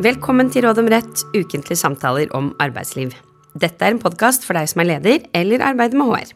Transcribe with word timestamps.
Velkommen 0.00 0.48
til 0.48 0.64
Råd 0.64 0.78
om 0.80 0.86
rett, 0.88 1.22
ukentlige 1.36 1.76
samtaler 1.76 2.30
om 2.32 2.46
arbeidsliv. 2.62 3.10
Dette 3.52 3.84
er 3.84 3.92
en 3.92 3.98
podkast 4.00 4.46
for 4.46 4.56
deg 4.56 4.70
som 4.70 4.80
er 4.80 4.86
leder 4.94 5.26
eller 5.36 5.60
arbeider 5.60 6.00
med 6.00 6.08
HR. 6.08 6.30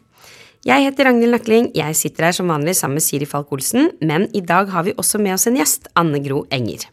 Jeg 0.69 0.85
heter 0.85 1.09
Ragnhild 1.09 1.33
Nakling, 1.33 1.71
jeg 1.73 1.97
sitter 1.97 2.27
her 2.27 2.35
som 2.37 2.53
vanlig 2.53 2.75
sammen 2.77 2.99
med 2.99 3.05
Siri 3.07 3.25
Falk-Olsen, 3.25 3.89
men 4.05 4.27
i 4.37 4.43
dag 4.45 4.69
har 4.69 4.85
vi 4.85 4.93
også 4.93 5.17
med 5.17 5.33
oss 5.33 5.47
en 5.49 5.57
gjest, 5.57 5.89
Anne 5.97 6.21
Gro 6.21 6.43
Enger. 6.53 6.85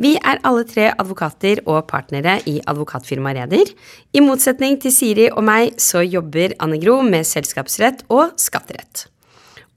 Vi 0.00 0.14
er 0.16 0.40
alle 0.40 0.64
tre 0.64 0.88
advokater 0.94 1.60
og 1.66 1.84
partnere 1.92 2.38
i 2.48 2.62
advokatfirmaet 2.64 3.42
Reder. 3.42 3.76
I 4.16 4.24
motsetning 4.24 4.80
til 4.80 4.96
Siri 4.96 5.28
og 5.28 5.44
meg 5.44 5.76
så 5.76 6.00
jobber 6.00 6.56
Anne 6.64 6.80
Gro 6.80 7.02
med 7.04 7.28
selskapsrett 7.28 8.06
og 8.08 8.38
skatterett. 8.40 9.10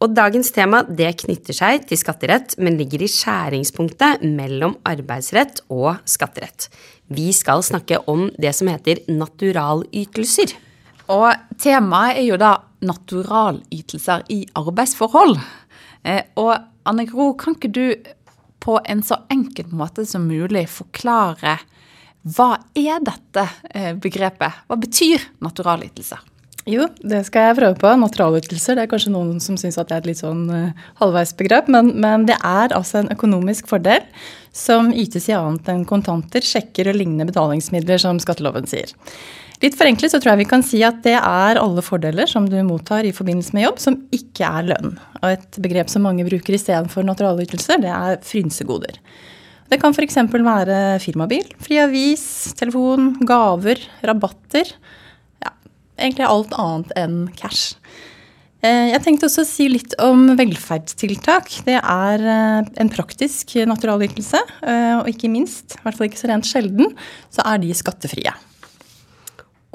Og 0.03 0.11
dagens 0.11 0.49
tema 0.51 0.81
det 0.83 1.13
knytter 1.21 1.55
seg 1.55 1.85
til 1.87 1.95
skatterett, 1.95 2.57
men 2.59 2.75
ligger 2.75 3.05
i 3.05 3.07
skjæringspunktet 3.07 4.25
mellom 4.27 4.75
arbeidsrett 4.83 5.61
og 5.71 6.01
skatterett. 6.03 6.67
Vi 7.07 7.29
skal 7.31 7.63
snakke 7.63 8.01
om 8.11 8.25
det 8.35 8.51
som 8.57 8.67
heter 8.67 8.99
naturalytelser. 9.07 10.57
Og 11.13 11.29
temaet 11.61 12.19
er 12.19 12.27
jo 12.27 12.39
da 12.41 12.57
naturalytelser 12.83 14.25
i 14.35 14.41
arbeidsforhold. 14.59 15.37
Eh, 16.03 16.19
og 16.35 16.51
Anne 16.83 17.07
Gro, 17.07 17.31
kan 17.39 17.55
ikke 17.55 17.71
du 17.71 17.85
på 18.63 18.75
en 18.83 19.05
så 19.07 19.21
enkel 19.31 19.71
måte 19.71 20.03
som 20.07 20.27
mulig 20.27 20.65
forklare 20.71 21.61
hva 22.23 22.53
er 22.75 22.99
dette 23.03 23.47
eh, 23.71 23.91
begrepet? 23.99 24.63
Hva 24.67 24.79
betyr 24.79 25.23
naturalytelser? 25.43 26.32
Jo, 26.69 26.85
det 27.03 27.25
skal 27.27 27.49
jeg 27.49 27.57
prøve 27.57 27.75
på. 27.75 27.91
Naturalytelser. 27.99 28.77
Det 28.77 28.85
er 28.85 28.91
kanskje 28.91 29.11
noen 29.11 29.41
som 29.43 29.57
syns 29.59 29.75
at 29.81 29.89
det 29.89 29.97
er 29.97 30.03
et 30.03 30.09
litt 30.13 30.21
sånn 30.21 30.45
uh, 30.47 30.85
halvveisbegrep, 31.01 31.67
men, 31.73 31.91
men, 31.99 32.23
det 32.29 32.37
er 32.39 32.75
altså 32.75 33.01
en 33.01 33.11
økonomisk 33.11 33.67
fordel 33.71 34.05
som 34.55 34.93
ytes 34.95 35.27
i 35.27 35.35
annet 35.35 35.67
enn 35.73 35.83
kontanter, 35.89 36.45
sjekker 36.45 36.91
og 36.91 36.99
lignende 36.99 37.27
betalingsmidler, 37.27 37.99
som 37.99 38.21
skatteloven 38.21 38.69
sier. 38.69 38.93
Litt 39.63 39.75
forenklet 39.79 40.11
så 40.11 40.19
tror 40.19 40.33
jeg 40.33 40.43
vi 40.43 40.49
kan 40.51 40.63
si 40.65 40.79
at 40.83 41.03
det 41.05 41.17
er 41.17 41.59
alle 41.59 41.83
fordeler 41.83 42.27
som 42.27 42.47
du 42.51 42.57
mottar 42.67 43.07
i 43.07 43.13
forbindelse 43.15 43.55
med 43.55 43.67
jobb, 43.67 43.83
som 43.83 43.99
ikke 44.15 44.47
er 44.47 44.71
lønn. 44.71 44.97
Og 45.21 45.29
et 45.33 45.61
begrep 45.63 45.91
som 45.91 46.03
mange 46.07 46.25
bruker 46.27 46.55
istedenfor 46.55 47.03
naturalytelser, 47.07 47.83
det 47.83 47.91
er 47.91 48.19
frynsegoder. 48.23 48.99
Det 49.71 49.79
kan 49.81 49.95
f.eks. 49.95 50.19
være 50.31 50.81
firmabil, 51.03 51.47
fri 51.63 51.79
avis, 51.81 52.25
telefon, 52.59 53.15
gaver, 53.27 53.81
rabatter 54.05 54.75
egentlig 55.97 56.27
alt 56.27 56.55
annet 56.59 56.93
enn 56.99 57.17
cash. 57.37 57.75
Eh, 58.63 58.93
jeg 58.93 59.03
tenkte 59.03 59.27
også 59.27 59.43
å 59.43 59.47
si 59.47 59.67
litt 59.67 59.93
om 59.99 60.29
velferdstiltak. 60.39 61.51
Det 61.67 61.75
er 61.79 62.23
eh, 62.23 62.71
en 62.79 62.91
praktisk 62.91 63.57
naturalytelse. 63.67 64.39
Eh, 64.63 64.95
og 65.01 65.09
ikke 65.11 65.31
minst, 65.31 65.75
i 65.75 65.83
hvert 65.83 65.99
fall 65.99 66.07
ikke 66.07 66.21
så 66.21 66.31
rent 66.31 66.47
sjelden, 66.47 66.93
så 67.33 67.43
er 67.49 67.59
de 67.59 67.73
skattefrie. 67.75 68.31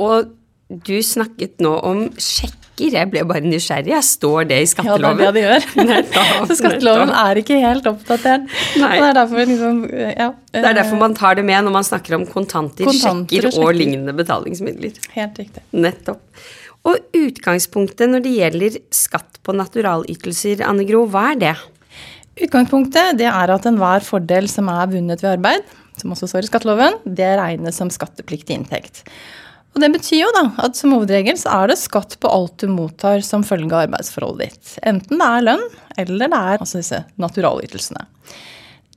Og 0.01 0.33
du 0.69 0.97
snakket 1.05 1.61
nå 1.65 1.75
om 1.85 2.07
sjekker. 2.79 2.99
Jeg 2.99 3.11
ble 3.13 3.25
bare 3.29 3.43
nysgjerrig. 3.45 3.93
Jeg 3.93 4.07
Står 4.09 4.49
det 4.49 4.61
i 4.63 4.69
skatteloven? 4.71 5.23
Ja, 5.23 5.33
det 5.33 5.43
er 5.45 5.59
det 5.59 5.75
de 5.75 5.87
gjør. 5.87 6.47
så 6.49 6.57
skatteloven 6.59 7.11
er 7.11 7.41
ikke 7.43 7.59
helt 7.63 7.87
oppdatert. 7.87 8.47
Nei. 8.79 8.93
Det 8.99 9.25
er 9.25 9.51
liksom, 9.51 9.83
ja. 9.91 10.29
Det 10.53 10.65
er 10.65 10.79
derfor 10.79 11.01
man 11.01 11.17
tar 11.19 11.39
det 11.39 11.45
med 11.45 11.65
når 11.67 11.75
man 11.79 11.87
snakker 11.87 12.19
om 12.19 12.27
kontanter, 12.27 12.87
kontanter 12.89 13.37
sjekker, 13.37 13.49
og, 13.49 13.57
sjekker 13.57 13.69
og 13.69 13.79
lignende 13.79 14.15
betalingsmidler. 14.17 15.01
Helt 15.17 15.43
riktig. 15.43 15.65
Nettopp. 15.73 16.23
Og 16.89 17.19
utgangspunktet 17.19 18.09
når 18.09 18.23
det 18.25 18.37
gjelder 18.37 18.79
skatt 18.95 19.41
på 19.45 19.53
naturalytelser, 19.57 20.63
Anne 20.65 20.87
Gro, 20.89 21.05
hva 21.11 21.33
er 21.35 21.43
det? 21.43 21.57
Utgangspunktet 22.39 23.19
det 23.19 23.27
er 23.29 23.51
at 23.51 23.67
enhver 23.67 24.05
fordel 24.07 24.47
som 24.51 24.71
er 24.71 24.87
vunnet 24.93 25.25
ved 25.25 25.35
arbeid, 25.35 25.67
som 25.99 26.15
også 26.15 26.31
står 26.31 26.47
i 26.47 26.51
skatteloven, 26.53 27.01
det 27.05 27.33
regnes 27.41 27.81
som 27.81 27.91
skattepliktig 27.93 28.55
inntekt. 28.55 29.03
Og 29.79 29.83
Det 29.85 29.93
betyr 29.95 30.25
jo 30.25 30.29
da 30.35 30.41
at 30.65 30.75
som 30.75 30.91
hovedregel 30.91 31.37
så 31.39 31.53
er 31.61 31.71
det 31.71 31.77
skatt 31.79 32.17
på 32.19 32.27
alt 32.35 32.57
du 32.59 32.67
mottar 32.67 33.21
som 33.23 33.45
følge 33.47 33.71
av 33.71 33.85
arbeidsforholdet 33.85 34.49
ditt. 34.51 34.73
Enten 34.83 35.21
det 35.23 35.29
er 35.29 35.45
lønn, 35.47 35.63
eller 36.03 36.33
det 36.33 36.41
er 36.41 36.65
altså 36.65 36.81
disse 36.81 36.99
naturalytelsene. 37.23 38.03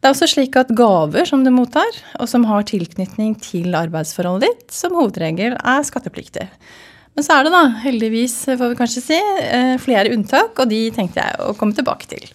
Det 0.02 0.10
er 0.10 0.16
også 0.16 0.32
slik 0.32 0.58
at 0.58 0.74
gaver 0.74 1.30
som 1.30 1.46
du 1.46 1.52
mottar, 1.54 2.02
og 2.18 2.26
som 2.32 2.50
har 2.50 2.66
tilknytning 2.66 3.36
til 3.46 3.78
arbeidsforholdet 3.78 4.48
ditt, 4.48 4.74
som 4.74 4.98
hovedregel 4.98 5.54
er 5.54 5.86
skattepliktig. 5.86 6.50
Men 7.14 7.30
så 7.30 7.38
er 7.38 7.46
det 7.46 7.54
da, 7.54 7.62
heldigvis 7.86 8.40
får 8.50 8.74
vi 8.74 8.82
kanskje 8.82 9.06
si, 9.06 9.22
eh, 9.46 9.78
flere 9.86 10.10
unntak, 10.18 10.58
og 10.58 10.74
de 10.74 10.88
tenkte 10.98 11.22
jeg 11.22 11.46
å 11.46 11.54
komme 11.62 11.78
tilbake 11.78 12.10
til. 12.10 12.26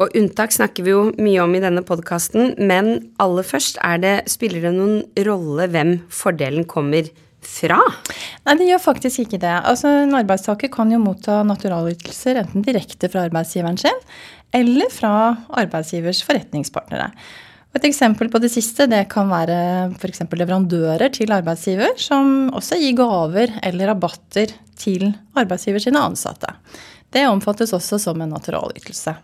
Og 0.00 0.14
unntak 0.16 0.54
snakker 0.54 0.86
vi 0.86 0.94
jo 0.94 1.00
mye 1.20 1.42
om 1.42 1.52
i 1.56 1.60
denne 1.60 1.82
podkasten, 1.84 2.54
men 2.56 2.94
aller 3.20 3.44
først, 3.44 3.76
det, 4.00 4.14
spiller 4.32 4.64
det 4.64 4.72
noen 4.78 5.02
rolle 5.28 5.66
hvem 5.68 5.98
fordelen 6.08 6.64
kommer 6.68 7.10
fra? 7.44 7.82
Nei, 8.46 8.56
det 8.56 8.70
gjør 8.70 8.82
faktisk 8.86 9.26
ikke 9.26 9.42
det. 9.42 9.52
Altså, 9.68 9.92
En 10.06 10.16
arbeidstaker 10.16 10.72
kan 10.72 10.92
jo 10.92 11.02
motta 11.02 11.42
naturalytelser 11.44 12.40
enten 12.40 12.64
direkte 12.64 13.12
fra 13.12 13.26
arbeidsgiveren 13.28 13.76
sin, 13.80 14.02
eller 14.56 14.88
fra 14.92 15.14
arbeidsgivers 15.60 16.24
forretningspartnere. 16.24 17.12
Og 17.70 17.78
et 17.78 17.86
eksempel 17.86 18.32
på 18.32 18.40
det 18.42 18.50
siste 18.50 18.88
det 18.90 19.04
kan 19.12 19.28
være 19.30 19.56
f.eks. 20.00 20.24
leverandører 20.24 21.12
til 21.14 21.30
arbeidsgiver, 21.36 21.92
som 22.00 22.48
også 22.56 22.80
gir 22.80 22.96
gaver 22.98 23.52
eller 23.62 23.92
rabatter 23.92 24.56
til 24.80 25.12
arbeidsgiver 25.38 25.84
sine 25.84 26.02
ansatte. 26.02 26.56
Det 27.12 27.28
omfattes 27.28 27.74
også 27.76 28.00
som 28.00 28.22
en 28.22 28.32
naturalytelse. 28.32 29.14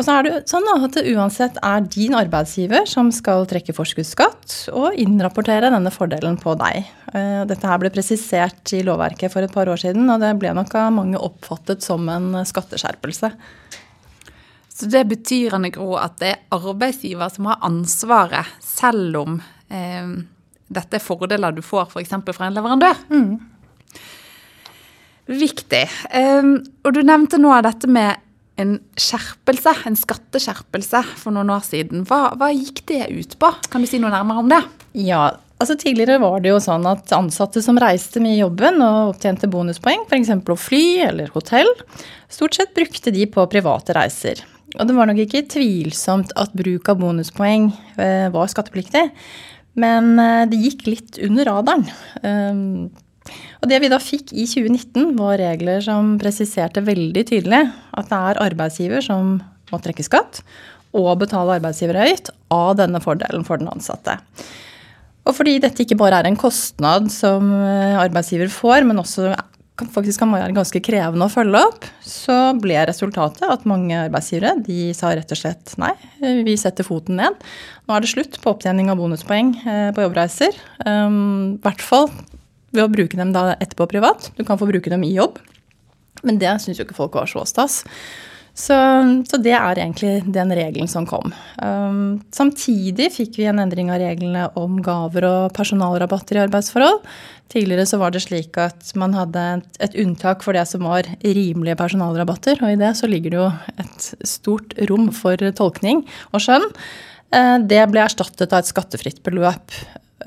Og 0.00 0.04
så 0.06 0.14
er 0.16 0.24
det 0.24 0.36
sånn 0.48 0.64
at 0.72 0.94
det 0.96 1.10
uansett 1.12 1.58
er 1.60 1.82
din 1.92 2.14
arbeidsgiver 2.16 2.86
som 2.88 3.10
skal 3.12 3.44
trekke 3.48 3.74
forskuddsskatt 3.76 4.54
og 4.72 4.96
innrapportere 4.96 5.68
denne 5.68 5.92
fordelen 5.92 6.38
på 6.40 6.54
deg. 6.56 6.86
Eh, 7.12 7.42
dette 7.44 7.68
her 7.68 7.82
ble 7.82 7.90
presisert 7.92 8.72
i 8.72 8.80
lovverket 8.86 9.28
for 9.28 9.44
et 9.44 9.52
par 9.52 9.68
år 9.68 9.82
siden, 9.82 10.08
og 10.08 10.22
det 10.24 10.30
ble 10.40 10.54
nok 10.56 10.72
av 10.80 10.94
mange 10.96 11.20
oppfattet 11.20 11.84
som 11.84 12.08
en 12.08 12.32
skatteskjerpelse. 12.48 13.28
Så 14.72 14.88
det 14.88 15.04
betyr 15.10 15.58
Anne 15.58 15.68
Gro, 15.74 15.90
at 16.00 16.16
det 16.24 16.32
er 16.32 16.56
arbeidsgiver 16.56 17.28
som 17.36 17.50
har 17.50 17.60
ansvaret, 17.68 18.56
selv 18.64 19.20
om 19.20 19.36
eh, 19.68 20.16
dette 20.80 20.96
er 20.96 21.04
fordeler 21.04 21.52
du 21.52 21.60
får 21.60 21.92
f.eks. 21.92 22.16
fra 22.32 22.48
en 22.48 22.56
leverandør? 22.56 23.04
Mm. 23.12 23.36
Viktig. 25.30 25.84
Um, 26.16 26.56
og 26.88 26.96
du 26.96 27.04
nevnte 27.04 27.36
nå 27.36 27.52
dette 27.68 27.90
med 27.90 28.29
en 28.60 28.76
skjerpelse, 28.98 29.74
en 29.88 29.98
skatteskjerpelse 29.98 31.02
for 31.20 31.34
noen 31.34 31.52
år 31.54 31.64
siden. 31.66 32.04
Hva, 32.08 32.34
hva, 32.38 32.50
gikk 32.54 32.84
det 32.90 33.06
ut 33.12 33.38
på? 33.40 33.52
Kan 33.72 33.84
du 33.84 33.90
si 33.90 34.00
noe 34.02 34.12
nærmere 34.12 34.44
om 34.44 34.50
det? 34.52 34.60
Ja, 34.98 35.30
altså 35.60 35.76
Tidligere 35.80 36.20
var 36.22 36.40
det 36.42 36.52
jo 36.52 36.60
sånn 36.62 36.86
at 36.90 37.12
ansatte 37.16 37.62
som 37.64 37.80
reiste 37.80 38.22
med 38.22 38.38
jobben 38.38 38.80
og 38.84 39.14
opptjente 39.14 39.50
bonuspoeng, 39.50 40.06
f.eks. 40.08 40.32
å 40.36 40.58
fly 40.58 40.84
eller 41.08 41.34
hotell, 41.34 41.70
stort 42.32 42.58
sett 42.58 42.74
brukte 42.76 43.14
de 43.14 43.26
på 43.30 43.46
private 43.52 43.96
reiser. 43.96 44.44
Og 44.78 44.86
det 44.86 44.94
var 44.94 45.08
nok 45.10 45.24
ikke 45.24 45.48
tvilsomt 45.50 46.34
at 46.38 46.52
bruk 46.54 46.88
av 46.92 47.00
bonuspoeng 47.00 47.72
eh, 47.98 48.28
var 48.30 48.50
skattepliktig, 48.52 49.08
men 49.80 50.12
eh, 50.22 50.44
det 50.50 50.60
gikk 50.62 50.84
litt 50.86 51.18
under 51.26 51.50
radaren. 51.50 51.88
Og 53.60 53.70
det 53.70 53.80
vi 53.82 53.90
da 53.92 54.00
fikk 54.02 54.32
i 54.32 54.46
2019, 54.48 55.14
var 55.18 55.40
regler 55.40 55.82
som 55.84 56.16
presiserte 56.20 56.84
veldig 56.86 57.26
tydelig 57.32 57.62
at 57.68 58.10
det 58.10 58.20
er 58.30 58.42
arbeidsgiver 58.46 59.04
som 59.04 59.38
må 59.70 59.80
trekke 59.82 60.06
skatt 60.06 60.42
og 60.96 61.12
betale 61.20 61.58
arbeidsgiveravgift 61.60 62.32
av 62.54 62.74
denne 62.80 62.98
fordelen 63.02 63.46
for 63.46 63.60
den 63.60 63.70
ansatte. 63.70 64.16
Og 65.28 65.36
fordi 65.36 65.58
dette 65.62 65.84
ikke 65.84 65.98
bare 66.00 66.22
er 66.22 66.30
en 66.30 66.38
kostnad 66.40 67.10
som 67.14 67.52
eh, 67.54 68.00
arbeidsgiver 68.00 68.50
får, 68.50 68.86
men 68.88 68.98
også 68.98 69.30
faktisk 69.94 70.20
kan 70.20 70.32
være 70.34 70.54
ganske 70.56 70.82
krevende 70.84 71.26
å 71.26 71.32
følge 71.32 71.60
opp, 71.70 71.86
så 72.04 72.52
ble 72.60 72.82
resultatet 72.88 73.46
at 73.48 73.66
mange 73.68 73.96
arbeidsgivere 73.96 74.58
de 74.66 74.90
sa 74.96 75.14
rett 75.16 75.30
og 75.32 75.40
slett 75.40 75.72
nei, 75.80 75.92
vi 76.44 76.56
setter 76.60 76.86
foten 76.86 77.20
ned. 77.20 77.38
Nå 77.86 77.96
er 77.96 78.04
det 78.04 78.12
slutt 78.12 78.40
på 78.42 78.52
opptjening 78.52 78.90
av 78.92 79.00
bonuspoeng 79.00 79.54
eh, 79.62 79.88
på 79.96 80.04
jobbreiser. 80.04 80.58
Um, 80.84 81.56
I 81.56 81.64
hvert 81.64 81.84
fall 81.84 82.10
ved 82.74 82.84
å 82.86 82.90
bruke 82.92 83.18
dem 83.18 83.34
da 83.34 83.54
etterpå 83.56 83.88
privat. 83.90 84.30
Du 84.36 84.44
kan 84.46 84.58
få 84.60 84.68
bruke 84.70 84.92
dem 84.92 85.04
i 85.06 85.14
jobb. 85.14 85.38
Men 86.26 86.40
det 86.40 86.52
syns 86.62 86.80
jo 86.80 86.86
ikke 86.86 86.98
folk 86.98 87.16
var 87.16 87.30
så 87.30 87.46
stas. 87.48 87.82
Så, 88.60 88.76
så, 89.30 89.38
det 89.40 89.54
er 89.54 89.78
egentlig 89.78 90.24
den 90.34 90.50
regelen 90.52 90.88
som 90.90 91.06
kom. 91.08 91.30
Um, 91.62 92.18
samtidig 92.34 93.06
fikk 93.14 93.38
vi 93.38 93.46
en 93.48 93.60
endring 93.62 93.92
av 93.94 94.00
reglene 94.02 94.48
om 94.58 94.80
gaver 94.84 95.24
og 95.28 95.54
personalrabatter 95.56 96.36
i 96.36 96.42
arbeidsforhold. 96.42 96.98
Tidligere 97.50 97.86
så 97.88 98.00
var 98.02 98.12
det 98.12 98.24
slik 98.24 98.58
at 98.60 98.90
man 99.00 99.14
hadde 99.16 99.44
et, 99.78 99.94
unntak 100.02 100.44
for 100.44 100.58
det 100.58 100.66
som 100.68 100.84
var 100.86 101.08
rimelige 101.22 101.78
personalrabatter, 101.78 102.60
og 102.60 102.74
i 102.74 102.80
det 102.82 102.92
så 102.98 103.08
ligger 103.10 103.32
det 103.32 103.40
jo 103.40 103.48
et 103.86 104.10
stort 104.28 104.76
rom 104.90 105.08
for 105.14 105.40
tolkning 105.56 106.04
og 106.34 106.44
skjønn. 106.44 106.68
Uh, 107.30 107.56
det 107.62 107.86
ble 107.94 108.02
erstattet 108.02 108.50
av 108.50 108.64
et 108.64 108.72
skattefritt 108.74 109.22
beløp 109.24 109.78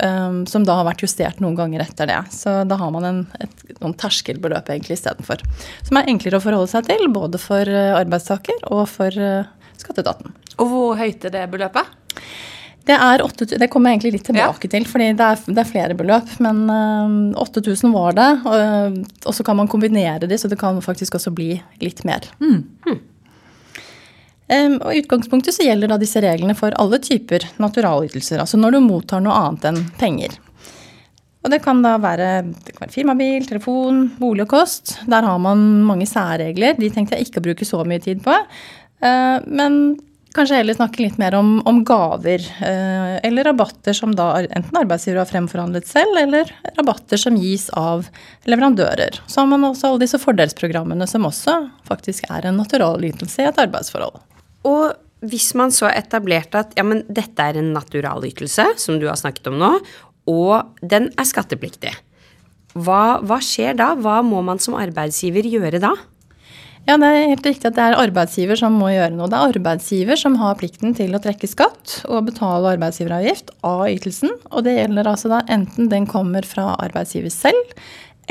Um, 0.02 0.40
som 0.50 0.64
da 0.66 0.80
har 0.80 0.88
vært 0.88 1.04
justert 1.06 1.42
noen 1.44 1.54
ganger 1.54 1.84
etter 1.84 2.10
det. 2.10 2.18
Så 2.34 2.64
da 2.66 2.78
har 2.80 2.94
man 2.96 3.06
en, 3.06 3.20
et, 3.44 3.60
noen 3.78 3.94
terskelbeløp 3.94 4.72
egentlig 4.74 4.98
istedenfor. 4.98 5.44
Som 5.86 6.00
er 6.00 6.10
enklere 6.10 6.40
å 6.40 6.44
forholde 6.44 6.72
seg 6.72 6.88
til, 6.88 7.06
både 7.14 7.38
for 7.42 7.70
uh, 7.70 8.00
arbeidstaker 8.00 8.66
og 8.74 8.88
for 8.90 9.14
uh, 9.14 9.46
skatteetaten. 9.78 10.34
Og 10.58 10.72
hvor 10.72 10.98
høyt 10.98 11.30
er 11.30 11.36
det 11.36 11.46
beløpet? 11.54 11.94
Det 12.84 12.96
er 13.00 13.22
8, 13.24 13.48
det 13.62 13.70
kommer 13.72 13.92
jeg 13.92 14.00
egentlig 14.00 14.18
litt 14.18 14.26
tilbake 14.28 14.68
ja. 14.68 14.72
til, 14.74 14.86
fordi 14.90 15.14
det 15.16 15.28
er, 15.30 15.44
det 15.48 15.62
er, 15.62 15.70
flere 15.70 15.96
beløp. 16.00 16.34
Men 16.44 16.66
uh, 16.68 17.32
eh, 17.32 17.46
8000 17.46 17.94
var 17.94 18.18
det, 18.18 18.30
og, 18.44 18.98
og, 19.24 19.32
så 19.38 19.46
kan 19.46 19.62
man 19.62 19.70
kombinere 19.72 20.28
de, 20.28 20.40
så 20.42 20.52
det 20.52 20.60
kan 20.60 20.82
faktisk 20.84 21.16
også 21.20 21.32
bli 21.38 21.54
litt 21.86 22.04
mer. 22.08 22.28
Mm. 22.42 23.00
Um, 24.52 24.80
og 24.84 24.90
I 24.92 25.02
utgangspunktet 25.04 25.56
så 25.56 25.66
gjelder 25.66 25.94
da 25.94 25.98
disse 26.02 26.22
reglene 26.24 26.56
for 26.58 26.76
alle 26.82 27.00
typer 27.04 27.46
naturalytelser. 27.64 28.42
Altså 28.44 28.60
når 28.60 28.76
du 28.76 28.82
mottar 28.84 29.24
noe 29.24 29.36
annet 29.40 29.70
enn 29.70 29.84
penger. 30.00 30.36
Og 31.44 31.52
det 31.52 31.60
kan 31.64 31.82
da 31.84 31.98
være, 32.00 32.30
det 32.64 32.76
kan 32.76 32.86
være 32.86 32.96
firmabil, 32.96 33.48
telefon, 33.48 34.06
bolig 34.20 34.46
og 34.46 34.54
kost. 34.56 34.98
Der 35.12 35.28
har 35.28 35.40
man 35.44 35.84
mange 35.88 36.08
særregler. 36.08 36.78
De 36.80 36.92
tenkte 36.92 37.18
jeg 37.18 37.28
ikke 37.28 37.44
å 37.44 37.48
bruke 37.50 37.68
så 37.68 37.84
mye 37.88 38.04
tid 38.04 38.24
på. 38.24 38.36
Uh, 39.04 39.40
men 39.48 39.98
Kanskje 40.34 40.58
heller 40.58 40.74
snakke 40.74 41.04
litt 41.04 41.20
mer 41.22 41.36
om, 41.38 41.60
om 41.70 41.84
gaver, 41.86 42.42
eh, 42.66 43.18
eller 43.28 43.46
rabatter 43.46 43.94
som 43.94 44.16
da 44.18 44.32
enten 44.42 44.80
arbeidsgiver 44.80 45.20
har 45.22 45.30
fremforhandlet 45.30 45.86
selv, 45.86 46.18
eller 46.18 46.50
rabatter 46.74 47.22
som 47.22 47.38
gis 47.38 47.68
av 47.78 48.08
leverandører. 48.50 49.20
Så 49.28 49.44
har 49.44 49.52
man 49.52 49.68
også 49.68 49.92
alle 49.92 50.02
disse 50.02 50.18
fordelsprogrammene 50.18 51.06
som 51.10 51.30
også 51.30 51.60
faktisk 51.86 52.32
er 52.34 52.50
en 52.50 52.58
naturalytelse 52.58 53.46
i 53.46 53.52
et 53.52 53.62
arbeidsforhold. 53.62 54.24
Og 54.68 54.94
hvis 55.24 55.54
man 55.60 55.72
så 55.72 55.90
etablerte 55.92 56.60
at 56.60 56.74
ja, 56.78 56.86
men 56.88 57.04
dette 57.08 57.44
er 57.44 57.60
en 57.60 57.72
naturalytelse, 57.76 58.74
som 58.80 59.00
du 59.00 59.08
har 59.10 59.20
snakket 59.20 59.52
om 59.52 59.60
nå, 59.62 59.76
og 60.32 60.80
den 60.84 61.10
er 61.20 61.28
skattepliktig, 61.28 61.94
hva, 62.74 63.20
hva 63.22 63.38
skjer 63.44 63.78
da? 63.78 63.94
Hva 64.00 64.22
må 64.26 64.42
man 64.46 64.60
som 64.62 64.76
arbeidsgiver 64.80 65.46
gjøre 65.46 65.82
da? 65.84 65.94
Ja, 66.84 66.98
det 67.00 67.08
er 67.08 67.30
helt 67.32 67.46
riktig 67.48 67.70
at 67.70 67.78
det 67.78 67.84
er 67.86 67.96
arbeidsgiver 67.96 68.60
som 68.60 68.74
må 68.76 68.90
gjøre 68.92 69.14
noe. 69.16 69.30
Det 69.32 69.38
er 69.38 69.54
arbeidsgiver 69.54 70.20
som 70.20 70.36
har 70.42 70.58
plikten 70.60 70.92
til 70.98 71.16
å 71.16 71.22
trekke 71.24 71.48
skatt 71.48 72.02
og 72.10 72.26
betale 72.28 72.74
arbeidsgiveravgift 72.74 73.54
av 73.64 73.86
ytelsen. 73.88 74.34
Og 74.52 74.66
det 74.66 74.74
gjelder 74.76 75.08
altså 75.14 75.32
da 75.32 75.40
enten 75.54 75.88
den 75.94 76.10
kommer 76.12 76.44
fra 76.48 76.74
arbeidsgiver 76.84 77.32
selv, 77.32 77.78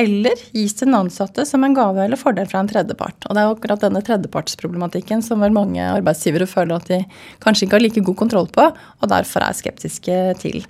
eller 0.00 0.40
gis 0.56 0.74
til 0.76 0.88
den 0.88 0.96
ansatte 0.96 1.44
som 1.48 1.64
en 1.66 1.76
gave 1.76 2.04
eller 2.04 2.20
fordel 2.20 2.48
fra 2.48 2.62
en 2.62 2.70
tredjepart. 2.70 3.26
Og 3.28 3.36
det 3.36 3.42
er 3.42 3.52
akkurat 3.52 3.84
denne 3.84 4.02
tredjepartsproblematikken 4.04 5.24
som 5.24 5.42
vel 5.44 5.54
mange 5.54 5.84
arbeidsgivere 5.84 6.48
føler 6.48 6.78
at 6.78 6.88
de 6.88 7.00
kanskje 7.44 7.66
ikke 7.66 7.78
har 7.78 7.84
like 7.84 8.04
god 8.08 8.18
kontroll 8.24 8.50
på, 8.52 8.68
og 8.72 9.12
derfor 9.12 9.44
er 9.44 9.58
skeptiske 9.58 10.18
til. 10.42 10.62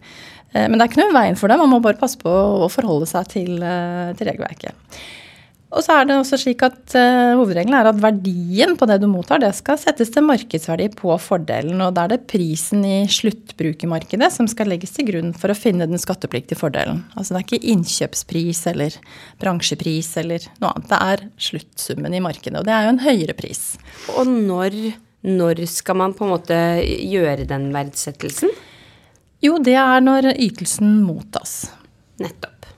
Eh, 0.53 0.67
men 0.67 0.77
det 0.77 0.85
er 0.85 0.91
ikke 0.91 1.03
noe 1.03 1.15
i 1.15 1.19
veien 1.21 1.39
for 1.39 1.53
det, 1.53 1.61
man 1.63 1.71
må 1.73 1.83
bare 1.85 2.01
passe 2.01 2.21
på 2.21 2.31
å 2.67 2.71
forholde 2.73 3.09
seg 3.11 3.31
til, 3.33 3.57
eh, 3.63 4.15
til 4.19 4.33
regelverket. 4.33 4.99
Og 5.73 5.81
så 5.81 5.95
er 5.97 6.09
det 6.09 6.17
også 6.19 6.37
slik 6.37 6.63
at 6.67 6.95
uh, 6.99 7.33
Hovedregelen 7.39 7.75
er 7.79 7.89
at 7.89 8.01
verdien 8.01 8.75
på 8.77 8.87
det 8.89 8.99
du 9.01 9.07
mottar, 9.09 9.41
det 9.41 9.55
skal 9.57 9.79
settes 9.81 10.11
til 10.13 10.27
markedsverdi 10.27 10.91
på 10.99 11.15
fordelen. 11.23 11.81
og 11.81 11.95
Da 11.97 12.05
er 12.05 12.13
det 12.13 12.27
prisen 12.29 12.85
i 12.85 12.99
sluttbrukermarkedet 13.09 14.29
som 14.35 14.49
skal 14.51 14.69
legges 14.73 14.93
til 14.97 15.09
grunn 15.09 15.33
for 15.33 15.53
å 15.53 15.57
finne 15.57 15.89
den 15.89 16.01
skattepliktige 16.01 16.61
fordelen. 16.61 17.01
Altså 17.17 17.33
Det 17.33 17.41
er 17.41 17.47
ikke 17.47 17.73
innkjøpspris 17.73 18.61
eller 18.75 18.99
bransjepris 19.41 20.13
eller 20.21 20.45
noe 20.61 20.75
annet. 20.75 20.91
Det 20.93 21.01
er 21.09 21.25
sluttsummen 21.49 22.19
i 22.19 22.25
markedet, 22.25 22.59
og 22.61 22.69
det 22.69 22.77
er 22.77 22.85
jo 22.85 22.93
en 22.93 23.05
høyere 23.07 23.39
pris. 23.39 23.65
Og 24.19 24.29
når, 24.29 24.77
når 25.25 25.65
skal 25.73 26.01
man 26.03 26.17
på 26.19 26.29
en 26.29 26.35
måte 26.35 26.61
gjøre 26.85 27.49
den 27.49 27.71
verdsettelsen? 27.73 28.53
Jo, 29.43 29.57
det 29.57 29.79
er 29.81 30.05
når 30.05 30.35
ytelsen 30.37 31.01
mottas. 31.03 31.63
Nettopp. 32.21 32.69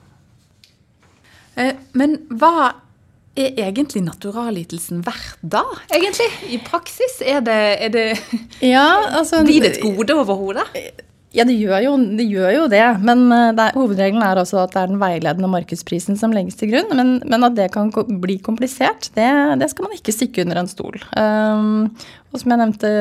Eh, 1.59 1.75
men 1.99 2.17
hva 2.31 2.84
er 3.35 3.59
egentlig 3.67 4.05
naturalytelsen 4.07 5.03
verdt 5.07 5.41
da, 5.43 5.65
egentlig? 5.91 6.29
I 6.55 6.61
praksis? 6.63 7.19
Er 7.25 7.43
det, 7.45 7.63
er 7.87 7.91
det 7.95 8.07
ja, 8.75 8.87
altså, 9.11 9.43
Blir 9.47 9.65
det 9.65 9.77
et 9.77 9.83
gode 9.83 10.15
overhodet? 10.15 10.69
Ja, 11.35 11.43
det 11.43 11.57
gjør 11.59 11.81
jo 11.83 11.95
det. 11.99 12.25
Gjør 12.31 12.53
jo 12.55 12.67
det. 12.71 12.83
Men 13.03 13.25
eh, 13.35 13.51
det 13.57 13.65
er, 13.65 13.79
hovedregelen 13.79 14.23
er 14.23 14.39
også 14.39 14.61
at 14.63 14.75
det 14.75 14.83
er 14.85 14.93
den 14.93 15.01
veiledende 15.03 15.51
markedsprisen 15.51 16.19
som 16.19 16.35
legges 16.35 16.61
til 16.61 16.71
grunn. 16.71 16.93
Men, 16.95 17.17
men 17.27 17.47
at 17.47 17.57
det 17.59 17.73
kan 17.75 17.91
bli 18.23 18.39
komplisert, 18.45 19.11
det, 19.19 19.27
det, 19.59 19.71
skal 19.73 19.89
man 19.89 19.97
ikke 19.97 20.15
stikke 20.15 20.45
under 20.45 20.63
en 20.63 20.71
stol. 20.71 21.01
Um, 21.19 21.91
og 22.31 22.39
som 22.39 22.55
jeg 22.55 22.61
nevnte, 22.63 22.93